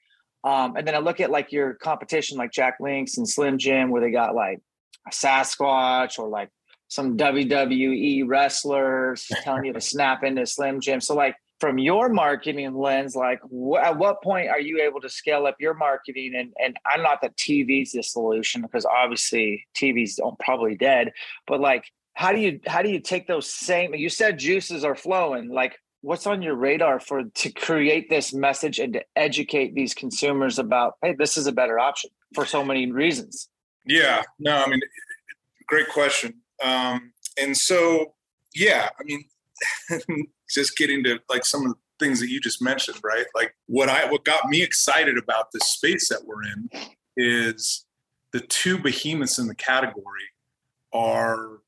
[0.45, 3.89] um, and then I look at like your competition, like Jack Links and Slim Jim,
[3.89, 4.61] where they got like
[5.07, 6.49] a Sasquatch or like
[6.87, 11.01] some WWE wrestlers telling you to snap into Slim Jim.
[11.01, 15.09] So like from your marketing lens, like wh- at what point are you able to
[15.09, 16.35] scale up your marketing?
[16.35, 21.11] And and I'm not that TV's the solution because obviously TV's don't probably dead,
[21.47, 23.95] but like how do you how do you take those same?
[23.95, 25.49] You said juices are flowing.
[25.49, 30.59] Like what's on your radar for to create this message and to educate these consumers
[30.59, 33.49] about hey, this is a better option for so many reasons.
[33.87, 34.81] Yeah, no, I mean,
[35.67, 36.35] great question.
[36.63, 38.13] Um, and so,
[38.53, 39.25] yeah, I mean,
[40.49, 43.25] just getting to like some of the things that you just mentioned, right?
[43.33, 46.69] Like what I what got me excited about this space that we're in
[47.17, 47.85] is
[48.31, 50.29] the two behemoths in the category
[50.93, 51.61] are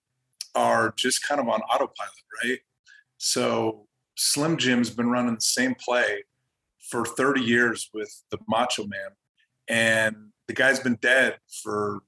[0.54, 2.14] are just kind of on autopilot,
[2.44, 2.60] right?
[3.18, 3.87] So
[4.18, 6.24] Slim Jim's been running the same play
[6.90, 9.10] for 30 years with the Macho Man,
[9.68, 10.16] and
[10.48, 12.02] the guy's been dead for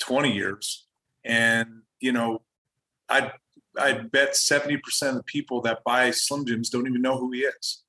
[0.00, 0.86] 20 years.
[1.24, 2.42] And you know,
[3.08, 3.32] I
[3.78, 7.40] I bet 70% of the people that buy Slim Jims don't even know who he
[7.40, 7.84] is.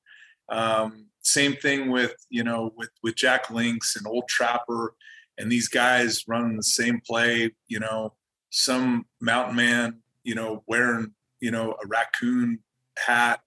[0.49, 4.93] Um, same thing with, you know, with, with Jack Link's and Old Trapper
[5.37, 8.13] and these guys running the same play, you know,
[8.49, 12.59] some mountain man, you know, wearing, you know, a raccoon
[12.97, 13.41] hat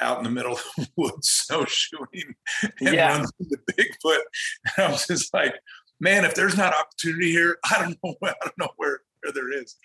[0.00, 3.16] out in the middle of the woods snowshoeing and yeah.
[3.16, 4.20] runs the Bigfoot.
[4.76, 5.54] And I was just like,
[6.00, 9.52] man, if there's not opportunity here, I don't know, I don't know where, where there
[9.52, 9.76] is.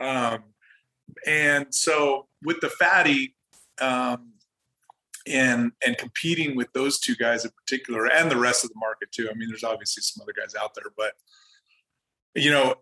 [0.00, 0.44] Um,
[1.26, 3.34] and so with the fatty
[3.80, 4.32] um,
[5.26, 9.10] and and competing with those two guys in particular and the rest of the market
[9.12, 11.12] too i mean there's obviously some other guys out there but
[12.34, 12.74] you know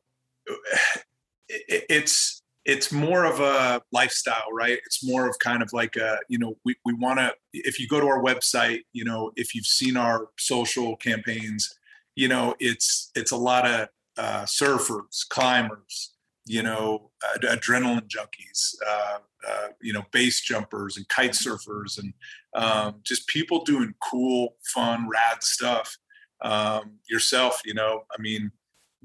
[1.48, 6.18] it, it's it's more of a lifestyle right it's more of kind of like a
[6.28, 9.54] you know we, we want to if you go to our website you know if
[9.54, 11.78] you've seen our social campaigns
[12.14, 13.88] you know it's it's a lot of
[14.18, 21.06] uh, surfers climbers you know, ad- adrenaline junkies, uh, uh, you know, base jumpers and
[21.08, 22.14] kite surfers and
[22.54, 25.96] um, just people doing cool, fun, rad stuff.
[26.42, 28.52] Um, yourself, you know, I mean,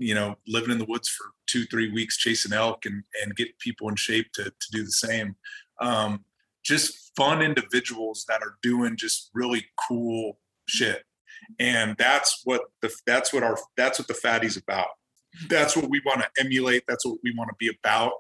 [0.02, 3.58] you know, living in the woods for two, three weeks chasing elk and, and get
[3.60, 5.36] people in shape to, to do the same.
[5.80, 6.26] Um,
[6.64, 11.04] just fun individuals that are doing just really cool shit.
[11.60, 14.88] And that's what the, that's what our, that's what the fatty's about
[15.48, 16.84] that's what we want to emulate.
[16.88, 18.14] That's what we want to be about.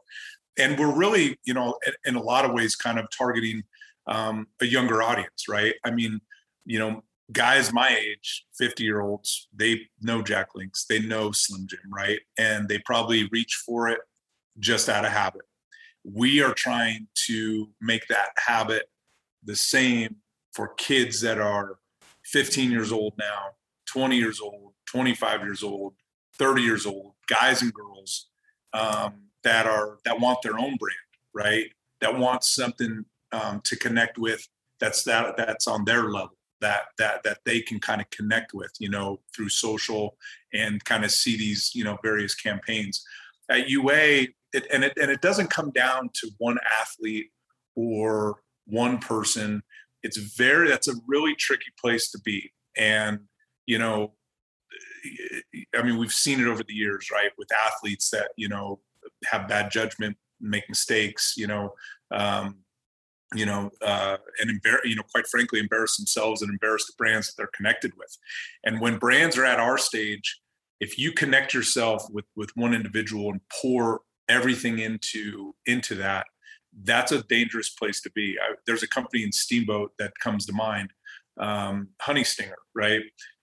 [0.58, 3.64] And we're really, you know, in, in a lot of ways, kind of targeting
[4.08, 5.76] um, a younger audience, right?
[5.86, 6.20] I mean,
[6.66, 11.68] you know, guys my age, 50 year olds, they know Jack Link's, they know Slim
[11.68, 12.20] Jim, right?
[12.38, 14.00] And they probably reach for it
[14.60, 15.44] just out of habit.
[16.04, 18.90] We are trying to make that habit
[19.44, 20.18] the same
[20.54, 21.78] for kids that are
[22.26, 23.52] 15 years old now,
[23.88, 25.94] 20 years old, 25 years old,
[26.38, 28.28] 30 years old, guys and girls
[28.74, 29.14] um,
[29.44, 30.98] that are that want their own brand,
[31.34, 31.66] right?
[32.02, 34.48] That want something um, to connect with
[34.80, 38.72] that's that that's on their level that that that they can kind of connect with,
[38.80, 40.18] you know, through social
[40.54, 43.04] and kind of see these you know various campaigns.
[43.50, 47.32] At UA, it, and it and it doesn't come down to one athlete
[47.76, 49.64] or one person.
[50.04, 53.20] It's very that's a really tricky place to be, and
[53.66, 54.14] you know
[55.76, 57.32] I mean, we've seen it over the years, right?
[57.38, 58.80] With athletes that you know
[59.26, 61.74] have bad judgment, make mistakes, you know,
[62.12, 62.58] um,
[63.34, 67.28] you know, uh, and embarrass, you know, quite frankly, embarrass themselves and embarrass the brands
[67.28, 68.18] that they're connected with.
[68.64, 70.40] And when brands are at our stage,
[70.80, 76.26] if you connect yourself with with one individual and pour everything into into that,
[76.84, 78.38] that's a dangerous place to be.
[78.42, 80.92] I, there's a company in Steamboat that comes to mind,
[81.40, 83.02] um, Honey Stinger, right?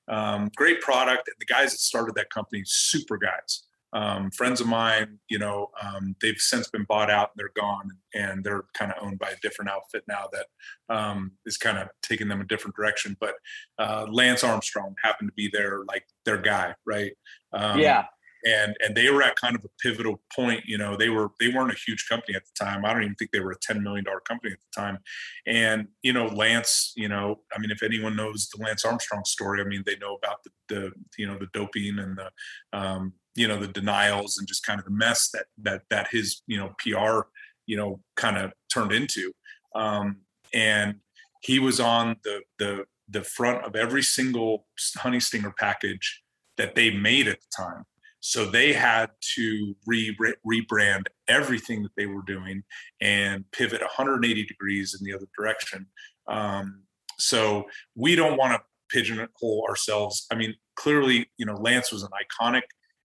[0.08, 1.30] Um, great product.
[1.38, 3.64] The guys that started that company, super guys.
[3.92, 7.90] Um, friends of mine, you know, um, they've since been bought out and they're gone
[8.14, 10.46] and they're kind of owned by a different outfit now that
[10.94, 13.16] um, is kind of taking them a different direction.
[13.20, 13.34] But
[13.78, 17.12] uh, Lance Armstrong happened to be their like their guy, right?
[17.52, 18.04] Um, yeah
[18.46, 21.48] and and they were at kind of a pivotal point you know they were they
[21.48, 23.82] weren't a huge company at the time i don't even think they were a 10
[23.82, 24.98] million dollar company at the time
[25.46, 29.60] and you know lance you know i mean if anyone knows the lance armstrong story
[29.60, 33.48] i mean they know about the, the you know the doping and the um, you
[33.48, 36.74] know the denials and just kind of the mess that that that his you know
[36.78, 37.28] pr
[37.66, 39.32] you know kind of turned into
[39.74, 40.16] um,
[40.52, 40.96] and
[41.42, 44.66] he was on the the the front of every single
[44.96, 46.22] honey stinger package
[46.56, 47.84] that they made at the time
[48.20, 50.16] so they had to re-
[50.46, 52.64] rebrand everything that they were doing
[53.00, 55.86] and pivot 180 degrees in the other direction.
[56.26, 56.82] Um,
[57.18, 60.26] so we don't want to pigeonhole ourselves.
[60.32, 62.62] I mean, clearly, you know, Lance was an iconic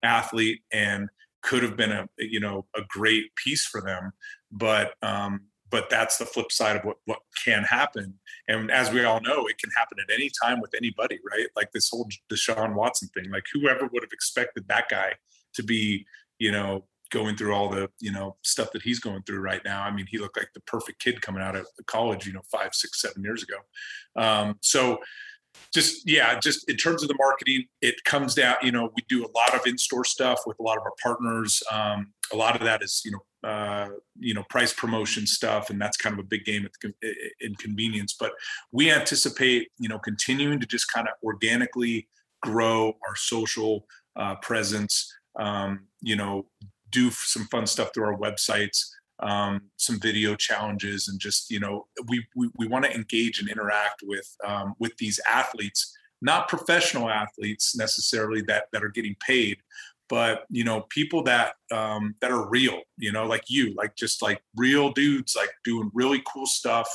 [0.07, 1.09] athlete and
[1.43, 4.13] could have been a you know a great piece for them.
[4.51, 8.15] But um but that's the flip side of what what can happen.
[8.49, 11.47] And as we all know it can happen at any time with anybody right?
[11.55, 15.13] Like this whole deshaun watson thing like whoever would have expected that guy
[15.55, 16.07] to be
[16.39, 19.83] you know going through all the you know stuff that he's going through right now.
[19.83, 22.75] I mean he looked like the perfect kid coming out of college you know five
[22.75, 23.59] six seven years ago.
[24.17, 24.99] Um so
[25.73, 29.25] just yeah just in terms of the marketing it comes down you know we do
[29.25, 31.63] a lot of in-store stuff with a lot of our partners.
[31.71, 33.89] Um, a lot of that is you know uh,
[34.19, 36.67] you know price promotion stuff and that's kind of a big game
[37.41, 38.17] in convenience.
[38.19, 38.33] But
[38.73, 42.09] we anticipate you know continuing to just kind of organically
[42.43, 43.87] grow our social
[44.17, 46.47] uh, presence um, you know
[46.91, 48.87] do some fun stuff through our websites
[49.21, 53.49] um, some video challenges and just you know we we, we want to engage and
[53.49, 59.59] interact with um, with these athletes not professional athletes necessarily that that are getting paid
[60.09, 64.23] but you know people that um, that are real you know like you like just
[64.23, 66.89] like real dudes like doing really cool stuff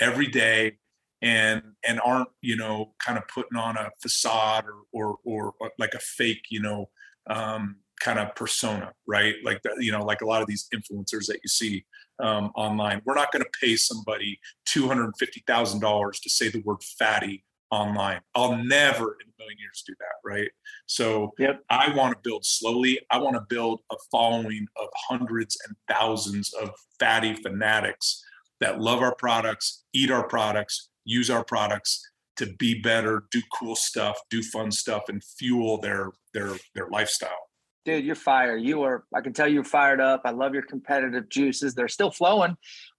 [0.00, 0.76] every day
[1.22, 5.94] and and aren't you know kind of putting on a facade or or, or like
[5.94, 6.88] a fake you know
[7.28, 9.34] um, kind of persona, right?
[9.44, 11.84] Like you know, like a lot of these influencers that you see
[12.20, 13.02] um, online.
[13.04, 16.82] We're not going to pay somebody two hundred fifty thousand dollars to say the word
[16.98, 18.20] fatty online.
[18.34, 20.50] I'll never in a million years do that, right?
[20.86, 21.60] So yep.
[21.70, 23.00] I want to build slowly.
[23.10, 28.24] I want to build a following of hundreds and thousands of fatty fanatics
[28.60, 32.02] that love our products, eat our products, use our products
[32.36, 37.47] to be better, do cool stuff, do fun stuff, and fuel their their their lifestyle
[37.88, 38.62] dude, you're fired.
[38.62, 40.22] You are, I can tell you're fired up.
[40.26, 41.74] I love your competitive juices.
[41.74, 42.56] They're still flowing.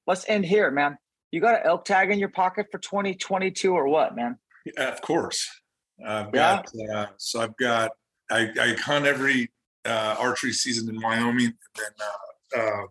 [0.07, 0.97] Let's end here, man.
[1.31, 4.39] You got an elk tag in your pocket for 2022 or what, man?
[4.65, 5.47] Yeah, of course.
[6.03, 7.01] I've got, yeah.
[7.01, 7.91] uh, so I've got,
[8.31, 9.51] I, I hunt every
[9.85, 12.07] uh, archery season in Wyoming and then
[12.57, 12.87] uh, um,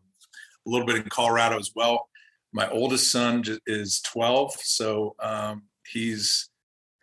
[0.67, 2.09] a little bit in Colorado as well.
[2.53, 4.53] My oldest son is 12.
[4.63, 6.49] So um, he's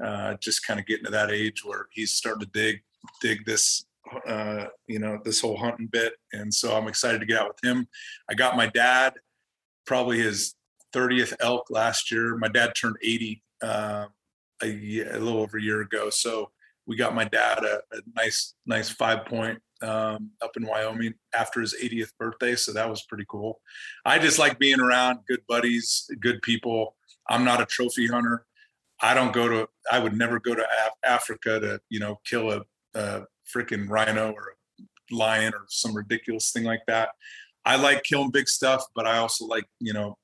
[0.02, 2.82] uh, just kind of getting to that age where he's starting to dig,
[3.22, 3.86] dig this
[4.28, 6.14] uh, you know, this whole hunting bit.
[6.34, 7.88] And so I'm excited to get out with him.
[8.30, 9.14] I got my dad,
[9.86, 10.56] probably his
[10.94, 12.38] 30th elk last year.
[12.38, 14.06] My dad turned 80 uh,
[14.62, 16.10] a, year, a little over a year ago.
[16.10, 16.52] So
[16.88, 21.62] we got my dad a, a nice, nice five point um, up in Wyoming after
[21.62, 22.56] his 80th birthday.
[22.56, 23.60] So that was pretty cool.
[24.06, 26.96] I just like being around good buddies, good people.
[27.28, 28.46] I'm not a trophy hunter.
[29.02, 32.52] I don't go to, I would never go to Af- Africa to, you know, kill
[32.52, 32.62] a,
[32.94, 37.10] a freaking rhino or a lion or some ridiculous thing like that.
[37.66, 40.18] I like killing big stuff, but I also like, you know,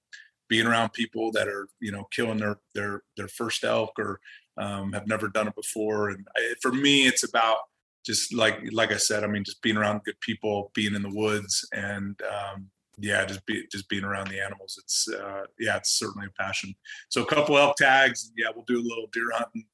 [0.48, 4.20] being around people that are, you know, killing their their their first elk or
[4.58, 6.10] um, have never done it before.
[6.10, 7.58] And I, for me, it's about
[8.06, 11.14] just like like I said, I mean, just being around good people, being in the
[11.14, 12.70] woods, and um,
[13.00, 14.80] yeah, just be just being around the animals.
[14.84, 16.76] It's uh, yeah, it's certainly a passion.
[17.10, 19.66] So a couple elk tags, yeah, we'll do a little deer hunting,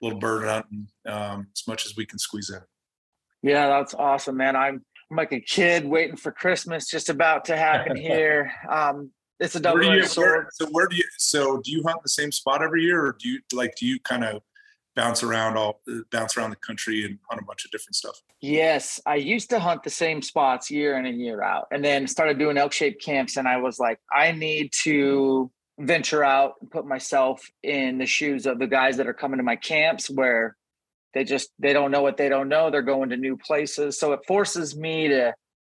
[0.00, 2.60] a little bird hunting, um, as much as we can squeeze in.
[3.42, 4.56] Yeah, that's awesome, man.
[4.56, 8.52] I'm, I'm like a kid waiting for Christmas, just about to happen here.
[8.70, 10.46] Um, it's a double edged sword.
[10.52, 11.04] so where do you?
[11.18, 13.74] So do you hunt the same spot every year, or do you like?
[13.76, 14.40] Do you kind of
[14.94, 15.80] bounce around all
[16.12, 18.20] bounce around the country and hunt a bunch of different stuff?
[18.40, 22.06] Yes, I used to hunt the same spots year in and year out, and then
[22.06, 23.36] started doing elk shaped camps.
[23.36, 28.46] And I was like, I need to venture out and put myself in the shoes
[28.46, 30.56] of the guys that are coming to my camps, where
[31.14, 32.70] they just they don't know what they don't know.
[32.70, 33.98] They're going to new places.
[33.98, 35.34] So it forces me to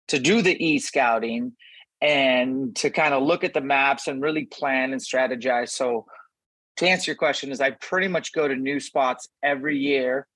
[0.08, 1.52] to do the e-scouting
[2.00, 5.70] and to kind of look at the maps and really plan and strategize.
[5.70, 6.06] So
[6.76, 10.26] to answer your question is i pretty much go to new spots every year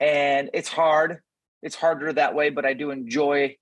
[0.00, 1.18] and it's hard
[1.62, 3.54] it's harder that way but i do enjoy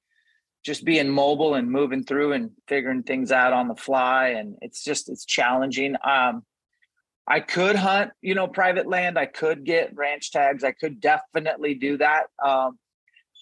[0.64, 4.28] just being mobile and moving through and figuring things out on the fly.
[4.28, 5.96] And it's just it's challenging.
[6.04, 6.42] Um
[7.26, 9.18] I could hunt, you know, private land.
[9.18, 10.64] I could get ranch tags.
[10.64, 12.24] I could definitely do that.
[12.44, 12.78] Um,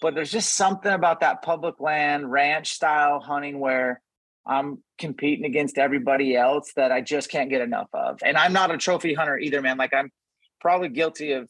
[0.01, 4.01] but there's just something about that public land ranch style hunting where
[4.45, 8.19] I'm competing against everybody else that I just can't get enough of.
[8.23, 9.77] And I'm not a trophy hunter either, man.
[9.77, 10.11] Like I'm
[10.61, 11.49] probably guilty of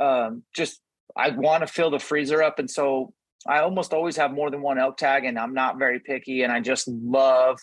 [0.00, 0.80] um, just
[1.16, 3.12] I want to fill the freezer up, and so
[3.46, 6.52] I almost always have more than one elk tag, and I'm not very picky, and
[6.52, 7.58] I just love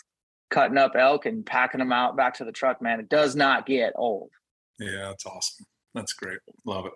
[0.49, 2.99] cutting up elk and packing them out back to the truck, man.
[2.99, 4.29] It does not get old.
[4.79, 5.65] Yeah, that's awesome.
[5.93, 6.39] That's great.
[6.65, 6.93] Love it.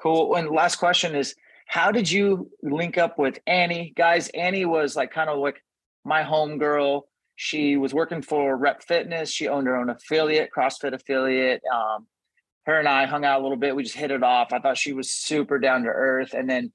[0.00, 0.34] Cool.
[0.36, 1.34] And last question is
[1.66, 3.92] how did you link up with Annie?
[3.96, 5.62] Guys, Annie was like kind of like
[6.04, 7.06] my home girl.
[7.36, 9.30] She was working for Rep Fitness.
[9.30, 11.62] She owned her own affiliate, CrossFit affiliate.
[11.72, 12.06] Um,
[12.66, 13.74] her and I hung out a little bit.
[13.74, 14.52] We just hit it off.
[14.52, 16.34] I thought she was super down to earth.
[16.34, 16.72] And then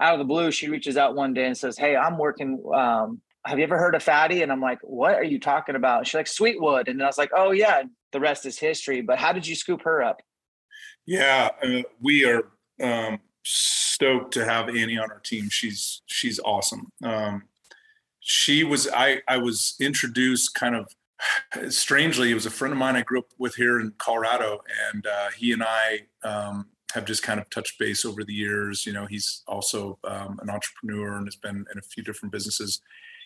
[0.00, 2.62] out of the blue, she reaches out one day and says, Hey, I'm working.
[2.74, 4.42] Um, have you ever heard of Fatty?
[4.42, 6.06] And I'm like, What are you talking about?
[6.06, 6.88] She's like, Sweetwood.
[6.88, 9.00] And I was like, Oh, yeah, the rest is history.
[9.00, 10.22] But how did you scoop her up?
[11.06, 11.50] Yeah,
[12.00, 12.44] we are
[12.82, 15.48] um, stoked to have Annie on our team.
[15.50, 16.92] She's she's awesome.
[17.02, 17.44] Um,
[18.20, 20.94] she was I I was introduced kind of
[21.72, 22.30] strangely.
[22.30, 24.60] It was a friend of mine I grew up with here in Colorado,
[24.92, 28.86] and uh, he and I um, have just kind of touched base over the years.
[28.86, 32.80] You know, he's also um, an entrepreneur and has been in a few different businesses.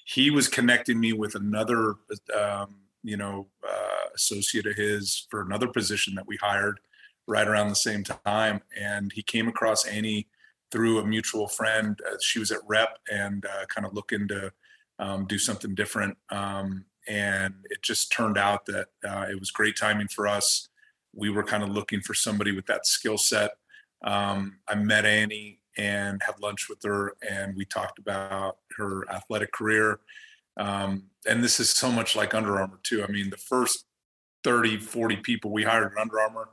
[0.05, 1.95] He was connecting me with another,
[2.39, 6.79] um, you know, uh, associate of his for another position that we hired
[7.27, 10.29] right around the same time, and he came across Annie
[10.71, 11.99] through a mutual friend.
[12.07, 14.53] Uh, she was at Rep and uh, kind of looking to
[14.99, 16.17] um, do something different.
[16.31, 20.69] Um, and it just turned out that uh, it was great timing for us.
[21.15, 23.53] We were kind of looking for somebody with that skill set.
[24.05, 29.53] Um, I met Annie and had lunch with her, and we talked about her athletic
[29.53, 30.01] career.
[30.57, 33.05] Um, and this is so much like Under Armour, too.
[33.05, 33.87] I mean, the first
[34.45, 36.49] 30, 40 people we hired at Under Armour,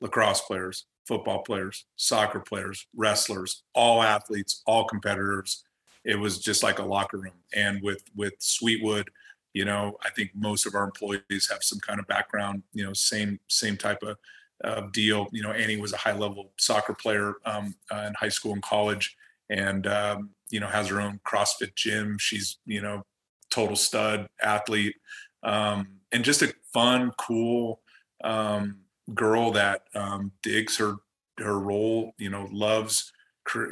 [0.00, 5.64] lacrosse players, football players, soccer players, wrestlers, all athletes, all competitors.
[6.04, 7.34] It was just like a locker room.
[7.54, 9.10] And with with Sweetwood,
[9.52, 12.92] you know, I think most of our employees have some kind of background, you know,
[12.92, 14.16] same same type of
[14.64, 15.28] uh, deal.
[15.32, 18.62] You know, Annie was a high level soccer player um, uh, in high school and
[18.62, 19.16] college,
[19.50, 22.16] and um, you know has her own CrossFit gym.
[22.18, 23.04] She's you know
[23.50, 24.96] total stud athlete,
[25.42, 27.80] um, and just a fun, cool
[28.22, 28.80] um,
[29.14, 30.96] girl that um, digs her
[31.38, 32.14] her role.
[32.18, 33.12] You know, loves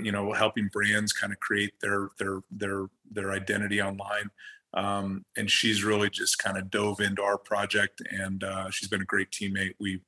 [0.03, 4.31] you know helping brands kind of create their their their their identity online
[4.75, 9.03] um, and she's really just kind of dove into our project and uh, she's been
[9.03, 9.75] a great teammate.
[9.79, 10.01] We,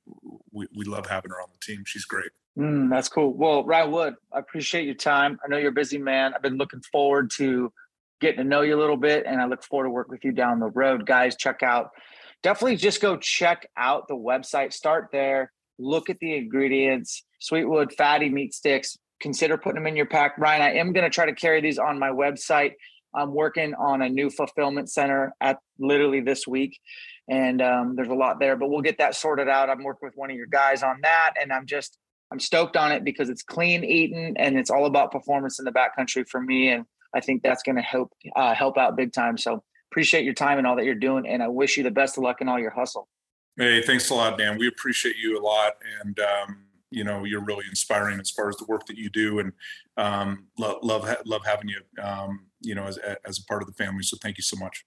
[0.53, 1.85] we we love having her on the team.
[1.87, 2.31] She's great.
[2.59, 3.35] Mm, that's cool.
[3.35, 5.39] Well ryan wood i appreciate your time.
[5.45, 6.35] I know you're a busy man.
[6.35, 7.73] I've been looking forward to
[8.21, 10.33] getting to know you a little bit and i look forward to work with you
[10.33, 11.05] down the road.
[11.05, 11.91] Guys check out
[12.45, 14.73] definitely just go check out the website.
[14.73, 15.51] Start there.
[15.79, 17.25] Look at the ingredients.
[17.41, 18.97] Sweetwood fatty meat sticks.
[19.21, 20.39] Consider putting them in your pack.
[20.39, 22.73] Ryan i am going to try to carry these on my website
[23.15, 26.79] I'm working on a new fulfillment center at literally this week.
[27.29, 29.71] And um, there's a lot there, but we'll get that sorted out.
[29.71, 31.35] I'm working with one of your guys on that.
[31.41, 31.99] And I'm just,
[32.31, 35.73] I'm stoked on it because it's clean eating and it's all about performance in the
[35.73, 36.71] backcountry for me.
[36.71, 36.85] And
[37.15, 39.39] I think that's going to help, uh, help out big time.
[39.39, 41.27] So appreciate your time and all that you're doing.
[41.27, 43.09] And I wish you the best of luck in all your hustle.
[43.57, 44.59] Hey, thanks a lot, Dan.
[44.59, 45.75] We appreciate you a lot.
[46.03, 46.59] And, um,
[46.95, 49.53] you know you're really inspiring as far as the work that you do and
[49.97, 53.75] um, love love love having you um, you know as, as a part of the
[53.75, 54.03] family.
[54.03, 54.85] So thank you so much.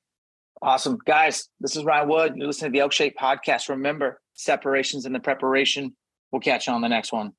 [0.62, 0.98] Awesome.
[1.06, 2.34] Guys this is ryan wood.
[2.36, 3.70] You're listening to the elk shape podcast.
[3.70, 5.96] Remember separations in the preparation.
[6.32, 7.34] We'll catch you on the next one.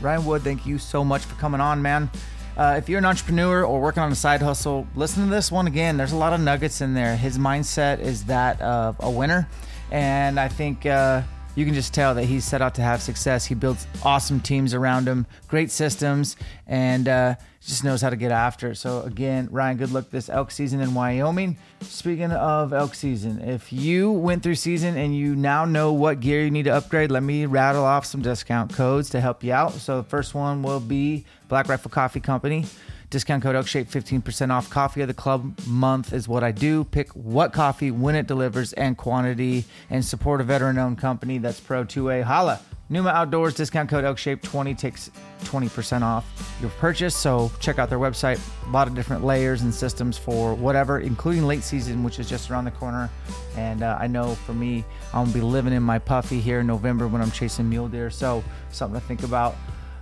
[0.00, 2.10] Ryan wood thank you so much for coming on man.
[2.56, 5.66] Uh, if you're an entrepreneur or working on a side hustle listen to this one
[5.66, 5.96] again.
[5.96, 7.16] There's a lot of nuggets in there.
[7.16, 9.48] His mindset is that of a winner.
[9.90, 11.22] And i think uh,
[11.54, 13.46] you can just tell that he's set out to have success.
[13.46, 16.36] He builds awesome teams around him, great systems,
[16.66, 18.70] and uh, just knows how to get after.
[18.70, 18.76] it.
[18.76, 21.58] So again, Ryan, good luck this elk season in Wyoming.
[21.82, 26.42] Speaking of elk season, if you went through season and you now know what gear
[26.42, 29.72] you need to upgrade, let me rattle off some discount codes to help you out.
[29.72, 32.64] So the first one will be Black Rifle Coffee Company.
[33.10, 34.70] Discount code Elkshape 15% off.
[34.70, 36.84] Coffee of the club month is what I do.
[36.84, 41.58] Pick what coffee, when it delivers, and quantity, and support a veteran owned company that's
[41.58, 42.22] pro 2A.
[42.22, 42.60] Holla.
[42.88, 45.10] Numa Outdoors discount code Elkshape 20 takes
[45.42, 46.24] 20% off
[46.60, 47.16] your purchase.
[47.16, 48.40] So check out their website.
[48.66, 52.48] A lot of different layers and systems for whatever, including late season, which is just
[52.48, 53.10] around the corner.
[53.56, 56.66] And uh, I know for me, I'm gonna be living in my puffy here in
[56.68, 58.10] November when I'm chasing mule deer.
[58.10, 59.56] So something to think about.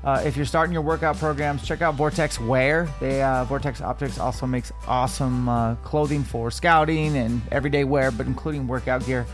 [0.04, 2.88] Uh, if you're starting your workout programs, check out Vortex Wear.
[3.00, 8.26] They uh, Vortex Optics also makes awesome uh, clothing for scouting and everyday wear, but
[8.26, 9.26] including workout gear.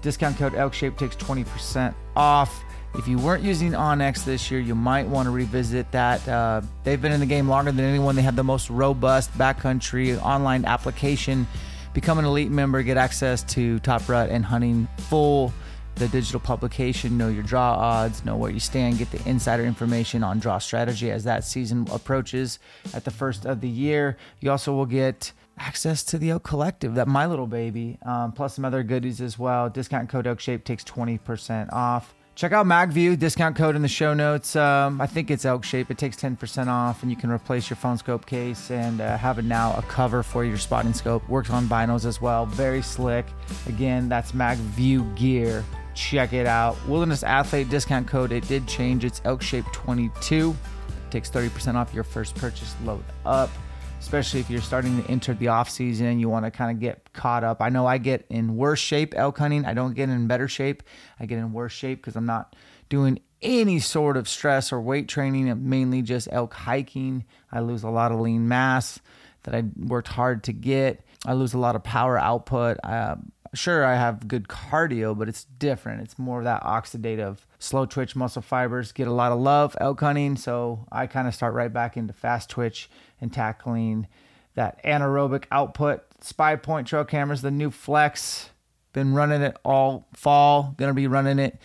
[0.00, 2.64] Discount code ElkShape takes 20% off.
[2.94, 6.26] If you weren't using onX this year, you might want to revisit that.
[6.28, 8.14] Uh, they've been in the game longer than anyone.
[8.16, 11.46] They have the most robust backcountry online application.
[11.94, 15.52] Become an elite member, get access to top rut and hunting full
[15.96, 20.24] the digital publication, know your draw odds, know where you stand, get the insider information
[20.24, 22.58] on draw strategy as that season approaches
[22.94, 24.16] at the first of the year.
[24.40, 28.54] You also will get access to the Elk Collective, that My Little Baby, um, plus
[28.54, 29.68] some other goodies as well.
[29.68, 32.14] Discount code Elk Shape takes 20% off.
[32.34, 34.56] Check out MagView, discount code in the show notes.
[34.56, 35.90] Um, I think it's Elk Shape.
[35.90, 39.38] It takes 10% off, and you can replace your phone scope case and uh, have
[39.38, 41.28] it now a cover for your spotting scope.
[41.28, 42.46] Works on binos as well.
[42.46, 43.26] Very slick.
[43.66, 45.62] Again, that's MagView gear
[45.94, 46.76] check it out.
[46.86, 49.04] Wilderness Athlete discount code, it did change.
[49.04, 50.56] It's Elk Shape 22.
[51.10, 52.74] takes 30% off your first purchase.
[52.84, 53.50] Load up,
[54.00, 56.18] especially if you're starting to enter the off season.
[56.18, 57.60] You want to kind of get caught up.
[57.60, 59.64] I know I get in worse shape elk hunting.
[59.64, 60.82] I don't get in better shape.
[61.20, 62.54] I get in worse shape because I'm not
[62.88, 67.24] doing any sort of stress or weight training, mainly just elk hiking.
[67.50, 69.00] I lose a lot of lean mass
[69.42, 71.04] that I worked hard to get.
[71.26, 72.78] I lose a lot of power output.
[72.82, 73.16] Uh,
[73.54, 76.02] sure, I have good cardio, but it's different.
[76.02, 80.00] It's more of that oxidative, slow twitch muscle fibers get a lot of love elk
[80.00, 80.36] hunting.
[80.36, 84.06] So I kind of start right back into fast twitch and tackling
[84.54, 86.02] that anaerobic output.
[86.20, 88.50] Spy point trail cameras, the new Flex.
[88.92, 90.74] Been running it all fall.
[90.76, 91.58] Gonna be running it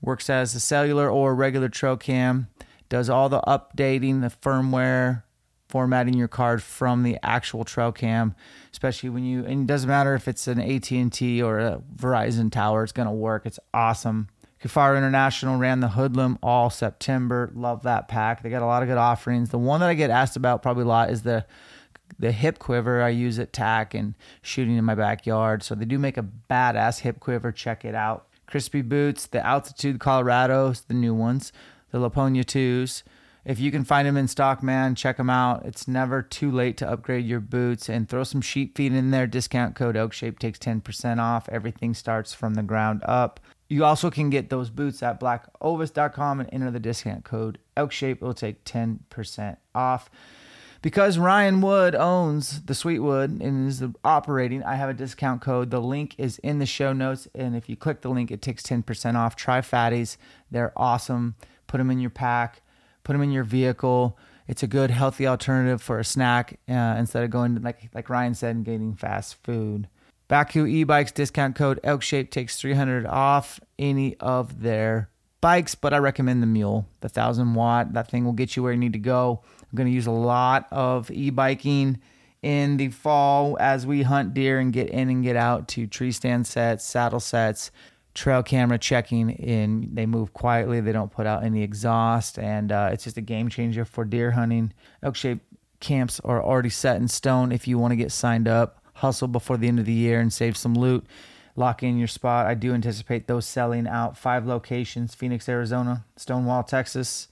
[0.00, 2.48] works as a cellular or regular trail cam,
[2.88, 5.24] does all the updating, the firmware,
[5.68, 8.34] formatting your card from the actual trail cam,
[8.72, 12.82] especially when you and it doesn't matter if it's an AT&T or a Verizon tower,
[12.82, 13.46] it's going to work.
[13.46, 14.28] It's awesome.
[14.62, 17.50] Kifaru International ran the Hoodlum all September.
[17.54, 18.42] Love that pack.
[18.42, 19.50] They got a lot of good offerings.
[19.50, 21.44] The one that I get asked about probably a lot is the
[22.18, 25.62] the hip quiver I use at tack and shooting in my backyard.
[25.62, 27.52] So they do make a badass hip quiver.
[27.52, 28.28] Check it out.
[28.48, 31.52] Crispi boots, the Altitude Colorados, the new ones,
[31.90, 33.02] the Lapponia 2s.
[33.46, 35.64] If you can find them in stock, man, check them out.
[35.64, 39.28] It's never too late to upgrade your boots and throw some sheep feet in there.
[39.28, 41.48] Discount code Elkshape takes 10% off.
[41.48, 43.38] Everything starts from the ground up.
[43.68, 48.16] You also can get those boots at blackovis.com and enter the discount code Elkshape.
[48.16, 50.10] It will take 10% off
[50.82, 55.70] because Ryan Wood owns the Sweetwood and is operating, I have a discount code.
[55.70, 57.28] The link is in the show notes.
[57.34, 59.36] And if you click the link, it takes 10% off.
[59.36, 60.16] Try Fatties.
[60.50, 61.36] They're awesome.
[61.66, 62.62] Put them in your pack,
[63.06, 64.18] put them in your vehicle.
[64.48, 68.34] It's a good, healthy alternative for a snack uh, instead of going, like, like Ryan
[68.34, 69.88] said, and getting fast food.
[70.28, 75.08] Bakcou e-bikes discount code Elkshape takes 300 off any of their
[75.40, 77.92] bikes, but I recommend the Mule, the 1000 watt.
[77.92, 79.40] That thing will get you where you need to go.
[79.62, 82.00] I'm going to use a lot of e biking
[82.42, 86.10] in the fall as we hunt deer and get in and get out to tree
[86.10, 87.70] stand sets, saddle sets,
[88.16, 89.90] trail camera checking in.
[89.92, 93.48] They move quietly, they don't put out any exhaust, and uh, it's just a game
[93.48, 94.72] changer for deer hunting.
[95.02, 95.40] Elk shape
[95.78, 98.82] camps are already set in stone if you want to get signed up.
[98.94, 101.06] Hustle before the end of the year and save some loot.
[101.54, 102.46] Lock in your spot.
[102.46, 104.16] I do anticipate those selling out.
[104.16, 107.28] Five locations Phoenix, Arizona, Stonewall, Texas,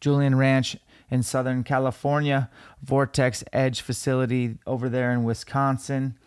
[0.00, 0.76] Julian Ranch,
[1.10, 2.50] in Southern California,
[2.82, 6.18] Vortex Edge facility over there in Wisconsin.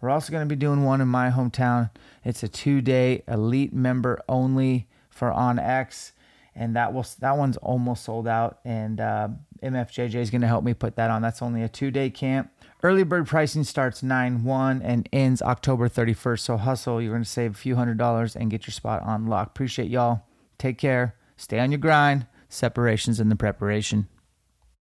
[0.00, 1.90] We're also going to be doing one in my hometown.
[2.24, 6.12] It's a two day elite member only for OnX.
[6.54, 8.60] And that will that one's almost sold out.
[8.64, 9.28] And uh,
[9.62, 11.22] MFJJ is going to help me put that on.
[11.22, 12.50] That's only a two day camp.
[12.82, 16.40] Early bird pricing starts 9 1 and ends October 31st.
[16.40, 17.00] So hustle.
[17.00, 19.48] You're going to save a few hundred dollars and get your spot on lock.
[19.48, 20.22] Appreciate y'all.
[20.58, 21.14] Take care.
[21.36, 22.26] Stay on your grind.
[22.48, 24.08] Separations in the preparation.